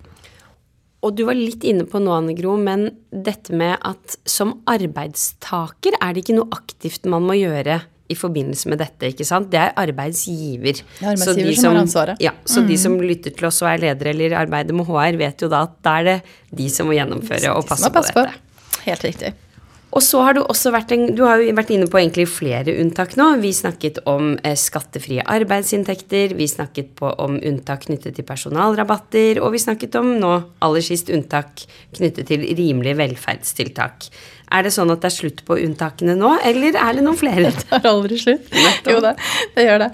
Og 1.00 1.15
du 1.15 1.24
var 1.29 1.38
litt 1.38 1.63
inne 1.68 1.86
på 1.88 2.01
nå, 2.03 2.12
Anne 2.12 2.36
Gro, 2.36 2.58
men 2.60 2.89
dette 3.10 3.56
med 3.56 3.77
at 3.88 4.18
som 4.27 4.58
arbeidstaker 4.70 5.96
er 6.00 6.13
det 6.13 6.25
ikke 6.25 6.36
noe 6.41 6.51
aktivt 6.56 7.08
man 7.10 7.24
må 7.27 7.39
gjøre 7.39 7.79
i 8.10 8.18
forbindelse 8.18 8.72
med 8.72 8.82
dette, 8.82 9.12
ikke 9.13 9.28
sant. 9.28 9.51
Det 9.54 9.60
er 9.62 9.75
arbeidsgiver. 9.78 10.82
Det 10.82 11.04
er 11.06 11.12
arbeidsgiver 11.13 11.54
som, 11.54 11.62
som, 11.62 11.75
har 11.75 11.84
ansvaret. 11.84 12.24
Ja, 12.24 12.34
så 12.46 12.63
mm. 12.63 12.70
de 12.72 12.80
som 12.82 12.98
lytter 13.01 13.36
til 13.36 13.50
oss 13.50 13.62
og 13.63 13.70
er 13.74 13.84
ledere 13.86 14.16
eller 14.16 14.38
arbeider 14.42 14.78
med 14.78 14.89
HR, 14.89 15.20
vet 15.22 15.46
jo 15.46 15.51
da 15.51 15.66
at 15.68 15.78
da 15.86 16.00
er 16.00 16.10
det 16.10 16.18
de 16.62 16.72
som 16.74 16.89
må 16.89 16.98
gjennomføre 16.98 17.54
og 17.54 17.70
passe 17.70 17.94
på 17.94 18.04
dette. 18.10 18.25
På. 18.25 18.82
Helt 18.88 19.06
riktig. 19.06 19.36
Og 19.89 20.04
så 20.06 20.20
har 20.22 20.36
du 20.38 20.44
også 20.44 20.70
vært, 20.74 20.92
en, 20.94 21.08
du 21.18 21.24
har 21.25 21.42
jo 21.42 21.54
vært 21.58 21.72
inne 21.74 21.88
på 21.89 21.98
egentlig 21.98 22.28
flere 22.30 22.75
unntak 22.78 23.16
nå. 23.18 23.32
Vi 23.42 23.50
snakket 23.58 23.98
om 24.10 24.36
eh, 24.46 24.54
skattefrie 24.60 25.25
arbeidsinntekter, 25.25 26.36
vi 26.38 26.46
snakket 26.50 26.92
på, 27.00 27.10
om 27.18 27.39
unntak 27.42 27.88
knyttet 27.88 28.20
til 28.20 28.28
personalrabatter, 28.28 29.42
og 29.42 29.56
vi 29.56 29.63
snakket 29.63 29.98
om 29.98 30.12
nå 30.22 30.34
aller 30.66 30.86
sist 30.86 31.10
unntak 31.13 31.66
knyttet 31.98 32.30
til 32.30 32.46
rimelige 32.46 33.00
velferdstiltak. 33.01 34.12
Er 34.50 34.65
det 34.65 34.72
sånn 34.74 34.89
at 34.94 35.03
det 35.03 35.12
er 35.12 35.15
slutt 35.15 35.44
på 35.46 35.58
unntakene 35.62 36.15
nå, 36.18 36.32
eller 36.48 36.77
er 36.79 36.98
det 36.98 37.03
noen 37.06 37.20
flere? 37.20 37.51
Det 37.60 37.68
tar 37.70 37.89
aldri 37.89 38.18
slutt. 38.22 38.48
Jo, 38.89 39.00
det, 39.03 39.12
det 39.56 39.65
gjør 39.65 39.84
det. 39.84 39.89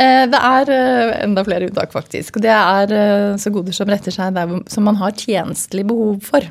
Eh, 0.00 0.24
det 0.30 0.38
er 0.48 0.70
eh, 0.74 1.12
enda 1.22 1.44
flere 1.46 1.68
unntak, 1.68 1.92
faktisk. 1.94 2.40
Det 2.42 2.50
er 2.52 2.94
eh, 2.96 3.28
så 3.38 3.52
goder 3.54 3.76
som 3.76 3.90
retter 3.90 4.14
seg 4.14 4.34
der 4.34 4.56
som 4.72 4.86
man 4.88 4.98
har 4.98 5.14
tjenestelig 5.18 5.84
behov 5.90 6.18
for. 6.26 6.46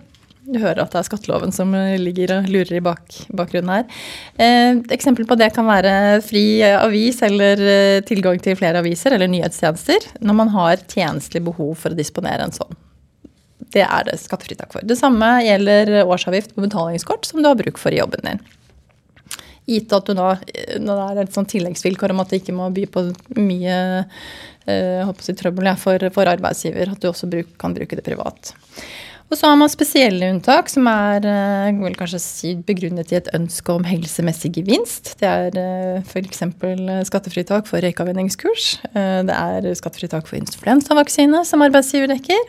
Du 0.52 0.58
hører 0.60 0.84
at 0.84 0.94
det 0.94 1.00
er 1.02 1.08
skatteloven 1.08 1.54
som 1.56 1.74
ligger 2.02 2.34
og 2.38 2.48
lurer 2.52 2.80
i 2.80 2.84
bak, 2.84 3.18
bakgrunnen 3.38 3.74
her. 3.74 4.00
Eh, 4.42 4.80
eksempel 4.96 5.28
på 5.30 5.38
det 5.40 5.52
kan 5.56 5.68
være 5.68 6.22
fri 6.26 6.46
avis 6.72 7.22
eller 7.28 7.66
tilgang 8.08 8.40
til 8.44 8.58
flere 8.60 8.84
aviser 8.84 9.16
eller 9.18 9.32
nyhetstjenester 9.32 10.14
når 10.24 10.40
man 10.44 10.56
har 10.56 10.86
tjenestelig 10.88 11.44
behov 11.52 11.76
for 11.84 11.94
å 11.94 12.00
disponere 12.00 12.48
en 12.48 12.56
sånn. 12.56 12.80
Det 13.72 13.84
er 13.86 14.08
det 14.08 14.18
skattefritak 14.20 14.74
for. 14.74 14.84
Det 14.84 14.98
samme 15.00 15.28
gjelder 15.46 16.02
årsavgift 16.04 16.56
på 16.56 16.66
betalingskort 16.66 17.28
som 17.28 17.42
du 17.42 17.48
har 17.50 17.60
bruk 17.60 17.80
for 17.80 17.94
i 17.94 18.02
jobben 18.02 18.28
din. 18.28 18.42
Gitt 19.70 19.94
at 19.96 20.10
du 20.10 20.18
nå, 20.18 20.32
når 20.82 20.98
det 21.00 21.06
er 21.12 21.22
et 21.24 21.38
sånn 21.38 21.48
tilleggsvilkår 21.48 22.12
om 22.12 22.24
at 22.24 22.32
du 22.32 22.40
ikke 22.40 22.56
må 22.56 22.68
by 22.74 22.88
på 22.92 23.06
mye 23.38 23.78
eh, 24.66 25.12
jeg 25.28 25.38
trøbbel 25.40 25.70
ja, 25.72 25.78
for, 25.80 26.10
for, 26.12 26.28
arbeidsgiver, 26.28 26.92
at 26.92 27.00
du 27.00 27.08
også 27.12 27.30
bruk, 27.32 27.54
kan 27.62 27.78
bruke 27.78 27.96
det 27.96 28.06
privat. 28.06 28.52
Og 29.32 29.38
så 29.40 29.48
har 29.48 29.56
man 29.56 29.72
spesielle 29.72 30.28
unntak 30.34 30.68
som 30.68 30.90
er 30.92 31.24
eh, 31.24 31.78
vel 31.80 31.96
kanskje 31.96 32.20
si, 32.20 32.50
begrunnet 32.68 33.14
i 33.14 33.20
et 33.22 33.30
ønske 33.38 33.72
om 33.72 33.86
helsemessig 33.88 34.52
gevinst. 34.58 35.14
Det 35.22 35.30
er 35.30 35.60
eh, 35.62 36.02
f.eks. 36.04 36.44
skattefritak 37.08 37.70
for 37.70 37.86
røykavvenningskurs. 37.86 38.74
Eh, 38.92 39.22
det 39.30 39.38
er 39.38 39.70
skattefritak 39.80 40.28
for 40.28 40.42
influensavaksine 40.42 41.46
som 41.48 41.64
arbeidsgiver 41.64 42.12
dekker. 42.12 42.44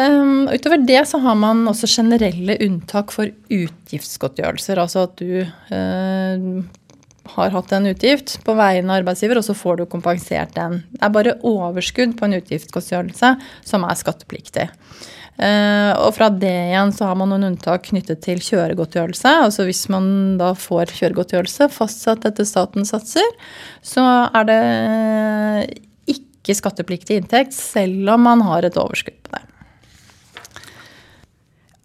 Um, 0.00 0.48
utover 0.48 0.78
det 0.86 1.00
så 1.10 1.18
har 1.20 1.36
man 1.36 1.66
også 1.68 1.88
generelle 1.90 2.56
unntak 2.64 3.12
for 3.12 3.28
utgiftsgodtgjørelser. 3.52 4.80
Altså 4.80 5.04
at 5.04 5.20
du 5.20 5.42
uh, 5.44 6.60
har 7.34 7.54
hatt 7.54 7.74
en 7.76 7.90
utgift 7.90 8.38
på 8.46 8.54
vegne 8.58 8.88
av 8.88 9.02
arbeidsgiver, 9.02 9.40
og 9.40 9.46
så 9.46 9.56
får 9.56 9.80
du 9.80 9.86
kompensert 9.90 10.54
den. 10.56 10.82
Det 10.94 11.04
er 11.04 11.16
bare 11.16 11.38
overskudd 11.46 12.16
på 12.18 12.28
en 12.28 12.38
utgiftsgodtgjørelse 12.38 13.34
som 13.66 13.86
er 13.88 13.98
skattepliktig. 14.00 14.70
Uh, 15.40 15.92
og 16.04 16.14
fra 16.16 16.28
det 16.32 16.52
igjen 16.70 16.92
så 16.92 17.08
har 17.08 17.16
man 17.16 17.30
noen 17.32 17.50
unntak 17.52 17.86
knyttet 17.90 18.22
til 18.24 18.40
kjøregodtgjørelse. 18.44 19.36
Altså 19.46 19.68
hvis 19.68 19.86
man 19.92 20.38
da 20.40 20.52
får 20.56 20.94
kjøregodtgjørelse 20.96 21.70
fastsatt 21.74 22.26
etter 22.28 22.48
statens 22.48 22.92
satser, 22.94 23.36
så 23.84 24.04
er 24.28 24.50
det 24.50 24.60
ikke 26.16 26.56
skattepliktig 26.56 27.20
inntekt 27.20 27.56
selv 27.56 28.14
om 28.16 28.28
man 28.28 28.44
har 28.48 28.68
et 28.68 28.80
overskudd 28.80 29.20
på 29.24 29.36
det. 29.36 29.46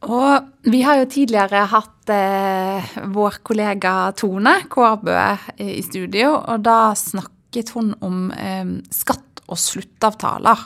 Og 0.05 0.69
vi 0.69 0.83
har 0.85 0.99
jo 0.99 1.07
tidligere 1.09 1.63
hatt 1.71 2.11
eh, 2.13 2.91
vår 3.13 3.39
kollega 3.45 4.11
Tone 4.17 4.59
Kårbø 4.69 5.17
i 5.65 5.81
studio, 5.85 6.35
og 6.45 6.61
da 6.65 6.93
snakket 6.99 7.71
hun 7.73 7.93
om 8.05 8.27
eh, 8.37 8.77
skatt 8.93 9.41
og 9.49 9.57
sluttavtaler. 9.61 10.61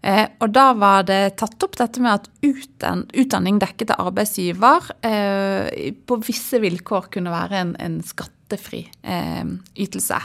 Eh, 0.00 0.26
og 0.40 0.52
da 0.52 0.70
var 0.76 1.04
det 1.08 1.36
tatt 1.40 1.60
opp 1.64 1.76
dette 1.76 2.00
med 2.00 2.14
at 2.14 2.28
uten, 2.40 3.04
utdanning 3.12 3.58
dekket 3.60 3.92
av 3.96 4.08
arbeidsgiver 4.08 4.92
eh, 5.04 5.92
på 5.92 6.20
visse 6.24 6.60
vilkår 6.62 7.10
kunne 7.16 7.32
være 7.34 7.60
en, 7.60 7.74
en 7.80 7.98
skattefri 8.04 8.86
eh, 9.02 9.44
ytelse. 9.76 10.20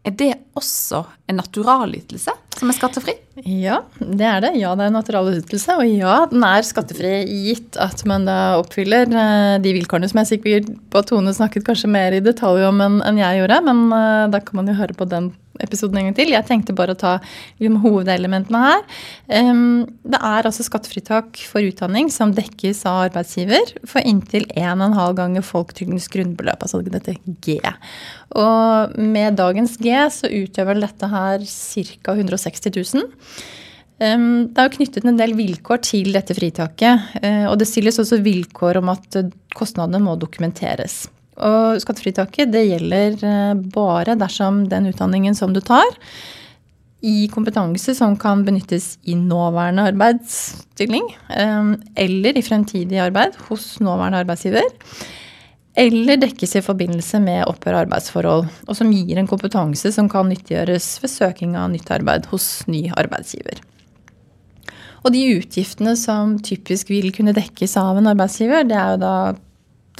Er 0.00 0.16
det 0.16 0.32
også 0.58 1.04
en 1.30 1.38
naturalytelse 1.38 2.34
som 2.56 2.72
er 2.72 2.78
skattefri? 2.78 3.14
Ja, 3.46 3.80
det 3.98 4.26
er 4.26 4.42
det. 4.44 4.50
Ja, 4.60 4.74
det 4.76 4.84
er 4.84 4.90
en 4.90 4.96
naturalytelse. 4.98 5.76
Og 5.80 5.88
ja, 5.88 6.16
den 6.30 6.44
er 6.46 6.66
skattefri 6.66 7.12
gitt 7.46 7.78
at 7.80 8.02
man 8.08 8.26
da 8.28 8.38
oppfyller 8.60 9.08
eh, 9.08 9.58
de 9.62 9.74
vilkårene 9.76 10.10
som 10.10 10.22
jeg 10.22 10.32
sikkert 10.34 10.72
på 10.92 11.04
Tone 11.08 11.34
snakket 11.36 11.66
kanskje 11.68 11.92
mer 11.92 12.16
i 12.16 12.24
detalj 12.24 12.66
om 12.68 12.82
enn 12.84 13.20
jeg 13.20 13.42
gjorde. 13.42 13.60
Men 13.68 13.86
eh, 13.96 14.26
da 14.34 14.42
kan 14.44 14.60
man 14.60 14.72
jo 14.72 14.78
høre 14.80 14.96
på 14.98 15.08
den 15.08 15.32
episoden 15.64 16.00
en 16.00 16.08
gang 16.08 16.16
til. 16.16 16.32
Jeg 16.34 16.46
tenkte 16.48 16.76
bare 16.76 16.94
å 16.94 16.98
ta 16.98 17.16
liksom, 17.20 17.80
hovedelementene 17.84 18.62
her. 18.64 18.84
Det 19.28 20.20
er 20.20 20.48
altså 20.48 20.64
skattefritak 20.66 21.40
for 21.50 21.64
utdanning 21.66 22.10
som 22.12 22.34
dekkes 22.36 22.84
av 22.88 23.06
arbeidsgiver 23.08 23.74
for 23.88 24.04
inntil 24.06 24.46
1,5 24.54 24.96
ganger 25.18 25.46
folketrygdens 25.46 26.08
grunnbeløp, 26.12 26.64
altså 26.64 26.82
dette 26.86 27.18
G. 27.44 27.58
Og 28.40 28.96
med 29.00 29.38
dagens 29.40 29.76
G 29.82 29.94
så 30.14 30.30
utgjør 30.30 30.72
vel 30.72 30.84
dette 30.86 31.10
her 31.10 31.44
ca. 31.44 32.16
160 32.16 32.76
000. 32.94 33.08
Um, 34.00 34.48
det 34.48 34.56
er 34.56 34.68
jo 34.68 34.76
knyttet 34.78 35.04
en 35.04 35.18
del 35.20 35.34
vilkår 35.36 35.82
til 35.84 36.12
dette 36.14 36.36
fritaket. 36.36 37.08
Uh, 37.20 37.46
og 37.52 37.58
det 37.60 37.68
stilles 37.68 38.00
også 38.00 38.22
vilkår 38.24 38.80
om 38.80 38.92
at 38.94 39.22
kostnadene 39.56 40.00
må 40.04 40.16
dokumenteres. 40.20 41.04
Og 41.40 41.80
skattefritaket 41.80 42.52
det 42.52 42.66
gjelder 42.68 43.16
eh, 43.24 43.62
bare 43.72 44.16
dersom 44.20 44.64
den 44.68 44.90
utdanningen 44.90 45.36
som 45.36 45.54
du 45.54 45.62
tar, 45.64 45.88
i 47.00 47.30
kompetanse 47.32 47.94
som 47.96 48.12
kan 48.20 48.42
benyttes 48.44 48.98
i 49.08 49.14
nåværende 49.16 49.86
arbeidsstilling 49.88 51.06
eh, 51.32 51.70
eller 52.04 52.36
i 52.36 52.44
fremtidig 52.44 53.00
arbeid 53.00 53.38
hos 53.48 53.72
nåværende 53.80 54.20
arbeidsgiver. 54.20 54.68
Eller 55.78 56.18
dekkes 56.18 56.56
i 56.58 56.62
forbindelse 56.66 57.20
med 57.22 57.44
opphør 57.46 57.76
av 57.76 57.84
arbeidsforhold, 57.84 58.46
og 58.66 58.76
som 58.76 58.90
gir 58.90 59.20
en 59.20 59.28
kompetanse 59.30 59.92
som 59.94 60.08
kan 60.10 60.26
nyttiggjøres 60.30 60.96
ved 61.02 61.12
søking 61.12 61.54
av 61.58 61.70
nytt 61.70 61.92
arbeid 61.94 62.26
hos 62.32 62.64
ny 62.70 62.88
arbeidsgiver. 62.98 63.60
Og 65.00 65.14
de 65.14 65.22
utgiftene 65.38 65.94
som 65.96 66.34
typisk 66.44 66.90
vil 66.90 67.08
kunne 67.14 67.36
dekkes 67.36 67.78
av 67.80 68.00
en 68.00 68.10
arbeidsgiver, 68.10 68.66
det 68.68 68.76
er 68.76 68.96
jo 68.96 69.04
da 69.04 69.14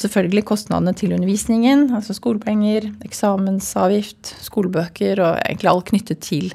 selvfølgelig 0.00 0.44
kostnadene 0.48 0.92
til 0.96 1.14
undervisningen, 1.14 1.86
altså 1.96 2.14
skolepenger, 2.16 2.88
eksamensavgift, 3.06 4.34
skolebøker 4.42 5.20
og 5.22 5.38
egentlig 5.44 5.70
alt 5.70 5.88
knyttet 5.92 6.22
til, 6.24 6.50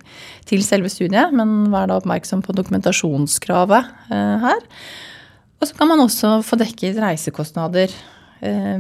til 0.50 0.64
selve 0.66 0.92
studiet. 0.92 1.34
Men 1.36 1.72
vær 1.74 1.90
da 1.90 2.00
oppmerksom 2.00 2.44
på 2.46 2.56
dokumentasjonskravet 2.58 3.92
eh, 4.12 4.46
her. 4.46 4.66
Og 5.62 5.70
så 5.70 5.78
kan 5.78 5.90
man 5.92 6.04
også 6.04 6.40
få 6.46 6.60
dekket 6.60 7.00
reisekostnader 7.02 7.94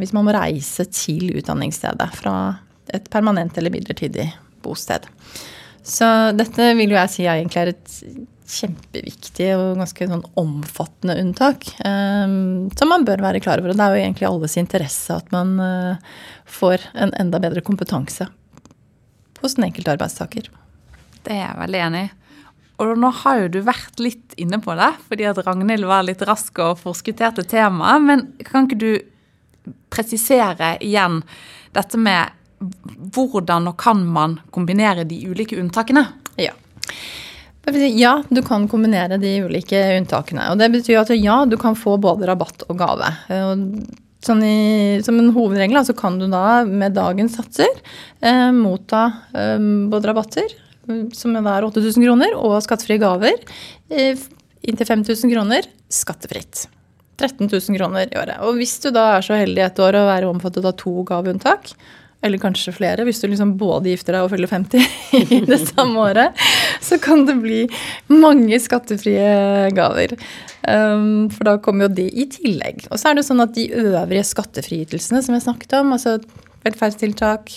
hvis 0.01 0.13
man 0.15 0.27
må 0.27 0.35
reise 0.35 0.85
til 0.91 1.31
utdanningsstedet 1.35 2.09
fra 2.17 2.35
et 2.93 3.09
permanent 3.11 3.57
eller 3.57 3.73
midlertidig 3.73 4.27
bosted. 4.65 5.05
Så 5.85 6.07
dette 6.37 6.71
vil 6.77 6.93
jo 6.93 6.97
jeg 6.97 7.13
si 7.13 7.27
egentlig 7.29 7.61
er 7.61 7.73
et 7.73 7.99
kjempeviktig 8.45 9.47
og 9.57 9.79
ganske 9.79 10.07
sånn 10.09 10.25
omfattende 10.37 11.17
unntak. 11.21 11.67
Um, 11.85 12.67
som 12.77 12.91
man 12.91 13.05
bør 13.07 13.23
være 13.25 13.41
klar 13.43 13.61
over. 13.61 13.73
Og 13.73 13.79
det 13.79 13.85
er 13.85 13.95
jo 13.95 14.03
egentlig 14.03 14.27
alles 14.29 14.57
interesse 14.61 15.17
at 15.17 15.31
man 15.33 15.55
uh, 15.61 16.19
får 16.49 16.83
en 16.93 17.13
enda 17.21 17.41
bedre 17.41 17.65
kompetanse 17.65 18.27
hos 19.41 19.57
den 19.57 19.67
enkelte 19.67 19.95
arbeidstaker. 19.95 20.51
Det 21.25 21.33
er 21.33 21.43
jeg 21.43 21.59
veldig 21.63 21.81
enig 21.87 22.05
i. 22.05 22.13
Og 22.83 22.97
nå 22.99 23.07
har 23.21 23.39
jo 23.39 23.51
du 23.53 23.59
vært 23.63 24.01
litt 24.03 24.33
inne 24.41 24.59
på 24.59 24.73
det, 24.75 24.89
fordi 25.07 25.27
at 25.29 25.37
Ragnhild 25.45 25.87
var 25.87 26.03
litt 26.03 26.23
rask 26.27 26.57
og 26.59 26.81
forskutterte 26.81 27.45
temaet. 27.47 28.03
Men 28.03 28.25
kan 28.43 28.67
ikke 28.67 28.79
du 28.81 28.89
presisere 29.93 30.75
igjen 30.83 31.21
dette 31.75 31.99
med 31.99 32.31
hvordan 33.15 33.67
og 33.69 33.77
kan 33.81 34.01
man 34.07 34.39
kombinere 34.55 35.03
de 35.07 35.19
ulike 35.29 35.57
unntakene? 35.59 36.05
Ja. 36.39 36.53
Ja, 37.65 38.19
du 38.29 38.41
kan 38.45 38.67
kombinere 38.69 39.17
de 39.17 39.39
ulike 39.41 39.79
unntakene. 39.97 40.51
Og 40.53 40.59
det 40.61 40.69
betyr 40.73 41.01
at 41.01 41.11
ja, 41.17 41.39
du 41.49 41.57
kan 41.57 41.77
få 41.77 41.97
både 42.01 42.27
rabatt 42.29 42.65
og 42.69 42.77
gave. 42.77 43.09
Sånn 44.25 44.43
i, 44.45 45.01
som 45.05 45.17
en 45.21 45.33
hovedregel 45.33 45.81
så 45.85 45.93
kan 45.97 46.19
du 46.21 46.27
da 46.31 46.63
med 46.65 46.95
dagens 46.97 47.35
satser 47.37 47.69
eh, 48.25 48.49
motta 48.55 49.03
eh, 49.37 49.59
både 49.91 50.09
rabatter 50.09 50.55
som 51.17 51.33
er 51.37 51.65
8000 51.65 51.97
kroner, 52.05 52.33
og 52.37 52.57
skattefrie 52.65 53.01
gaver 53.01 53.37
eh, 53.89 54.17
inntil 54.65 54.89
5000 54.89 55.33
kroner 55.33 55.69
skattefritt. 55.89 56.65
13 57.19 57.47
000 57.47 57.77
kroner 57.79 58.09
i 58.09 58.17
året. 58.19 58.41
Og 58.45 58.57
hvis 58.59 58.77
du 58.83 58.89
da 58.95 59.15
er 59.15 59.25
så 59.25 59.37
heldig 59.39 59.63
et 59.65 59.83
år 59.83 59.99
å 59.99 60.07
være 60.09 60.31
omfattet 60.31 60.67
av 60.67 60.75
to 60.79 61.03
gaveunntak, 61.07 61.71
eller 62.25 62.41
kanskje 62.41 62.73
flere, 62.73 63.05
hvis 63.05 63.19
du 63.21 63.27
liksom 63.29 63.53
både 63.59 63.91
gifter 63.91 64.15
deg 64.15 64.25
og 64.25 64.31
fyller 64.33 64.49
50 64.49 64.81
i 65.35 65.41
det 65.45 65.59
samme 65.67 66.07
året, 66.07 66.41
så 66.81 66.97
kan 67.01 67.25
det 67.27 67.37
bli 67.43 67.61
mange 68.09 68.59
skattefrie 68.63 69.69
gaver. 69.77 70.15
Um, 70.65 71.27
for 71.33 71.45
da 71.45 71.57
kommer 71.61 71.85
jo 71.85 71.95
det 71.99 72.07
i 72.09 72.25
tillegg. 72.31 72.87
Og 72.89 72.97
så 72.97 73.11
er 73.11 73.19
det 73.19 73.27
sånn 73.27 73.43
at 73.45 73.53
de 73.57 73.67
øvrige 73.77 74.25
skattefriytelsene 74.31 75.21
som 75.25 75.37
jeg 75.37 75.45
snakket 75.45 75.77
om, 75.81 75.93
altså 75.97 76.17
velferdstiltak 76.65 77.53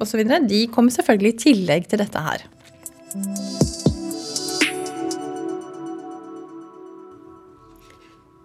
osv., 0.00 0.24
de 0.48 0.66
kommer 0.72 0.94
selvfølgelig 0.94 1.34
i 1.34 1.40
tillegg 1.48 1.90
til 1.92 2.06
dette 2.06 2.28
her. 2.30 2.48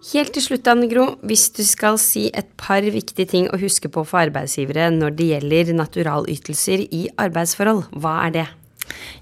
Helt 0.08 0.30
til 0.32 0.40
slutt, 0.40 0.68
Anne 0.70 0.86
Gro, 0.88 1.02
hvis 1.28 1.50
du 1.52 1.60
skal 1.68 1.98
si 2.00 2.30
et 2.32 2.48
par 2.56 2.80
viktige 2.80 3.28
ting 3.28 3.50
å 3.52 3.58
huske 3.60 3.90
på 3.92 4.06
for 4.08 4.22
arbeidsgivere 4.22 4.86
når 4.94 5.18
det 5.18 5.26
gjelder 5.34 5.74
naturalytelser 5.76 6.86
i 6.88 7.02
arbeidsforhold, 7.20 7.90
hva 8.00 8.14
er 8.24 8.32
det? 8.38 8.46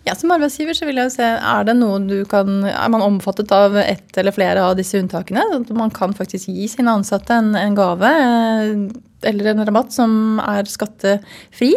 Ja, 0.07 0.15
Som 0.15 0.31
arbeidsgiver 0.35 0.77
så 0.77 0.87
vil 0.87 1.01
jeg 1.01 1.11
jo 1.11 1.17
se 1.17 1.27
er 1.27 1.67
det 1.67 1.75
noe 1.79 1.99
du 2.07 2.21
kan, 2.31 2.63
er 2.69 2.93
man 2.93 3.05
omfattet 3.05 3.51
av 3.55 3.77
ett 3.81 4.17
eller 4.21 4.35
flere 4.35 4.63
av 4.63 4.77
disse 4.79 5.01
unntakene. 5.01 5.43
At 5.61 5.75
Man 5.75 5.91
kan 5.91 6.15
faktisk 6.15 6.49
gi 6.53 6.69
sine 6.71 6.95
ansatte 6.95 7.35
en, 7.35 7.55
en 7.59 7.77
gave 7.77 8.13
eller 9.27 9.51
en 9.51 9.65
rabatt 9.67 9.95
som 9.95 10.39
er 10.45 10.69
skattefri. 10.71 11.73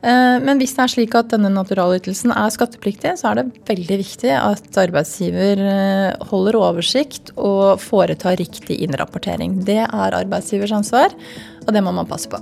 Eh, 0.00 0.36
men 0.42 0.60
hvis 0.60 0.76
det 0.76 0.84
er 0.84 0.92
slik 0.92 1.16
at 1.18 1.32
denne 1.32 1.50
naturalytelsen 1.52 2.32
er 2.34 2.54
skattepliktig, 2.54 3.16
så 3.20 3.32
er 3.32 3.40
det 3.40 3.66
veldig 3.68 4.00
viktig 4.02 4.32
at 4.38 4.80
arbeidsgiver 4.86 5.62
eh, 5.66 6.28
holder 6.30 6.60
oversikt 6.60 7.34
og 7.36 7.82
foretar 7.82 8.38
riktig 8.40 8.78
innrapportering. 8.86 9.60
Det 9.66 9.82
er 9.84 10.20
arbeidsgivers 10.22 10.76
ansvar, 10.76 11.14
og 11.66 11.74
det 11.74 11.84
må 11.84 11.94
man 11.96 12.08
passe 12.08 12.30
på. 12.32 12.40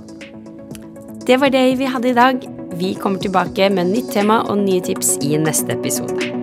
Det 1.25 1.39
var 1.41 1.49
det 1.49 1.65
vi 1.79 1.89
hadde 1.89 2.13
i 2.13 2.17
dag. 2.17 2.45
Vi 2.77 2.93
kommer 2.93 3.19
tilbake 3.19 3.69
med 3.69 3.87
nytt 3.87 4.11
tema 4.11 4.41
og 4.49 4.57
nye 4.59 4.81
tips 4.83 5.15
i 5.23 5.37
neste 5.39 5.77
episode. 5.77 6.34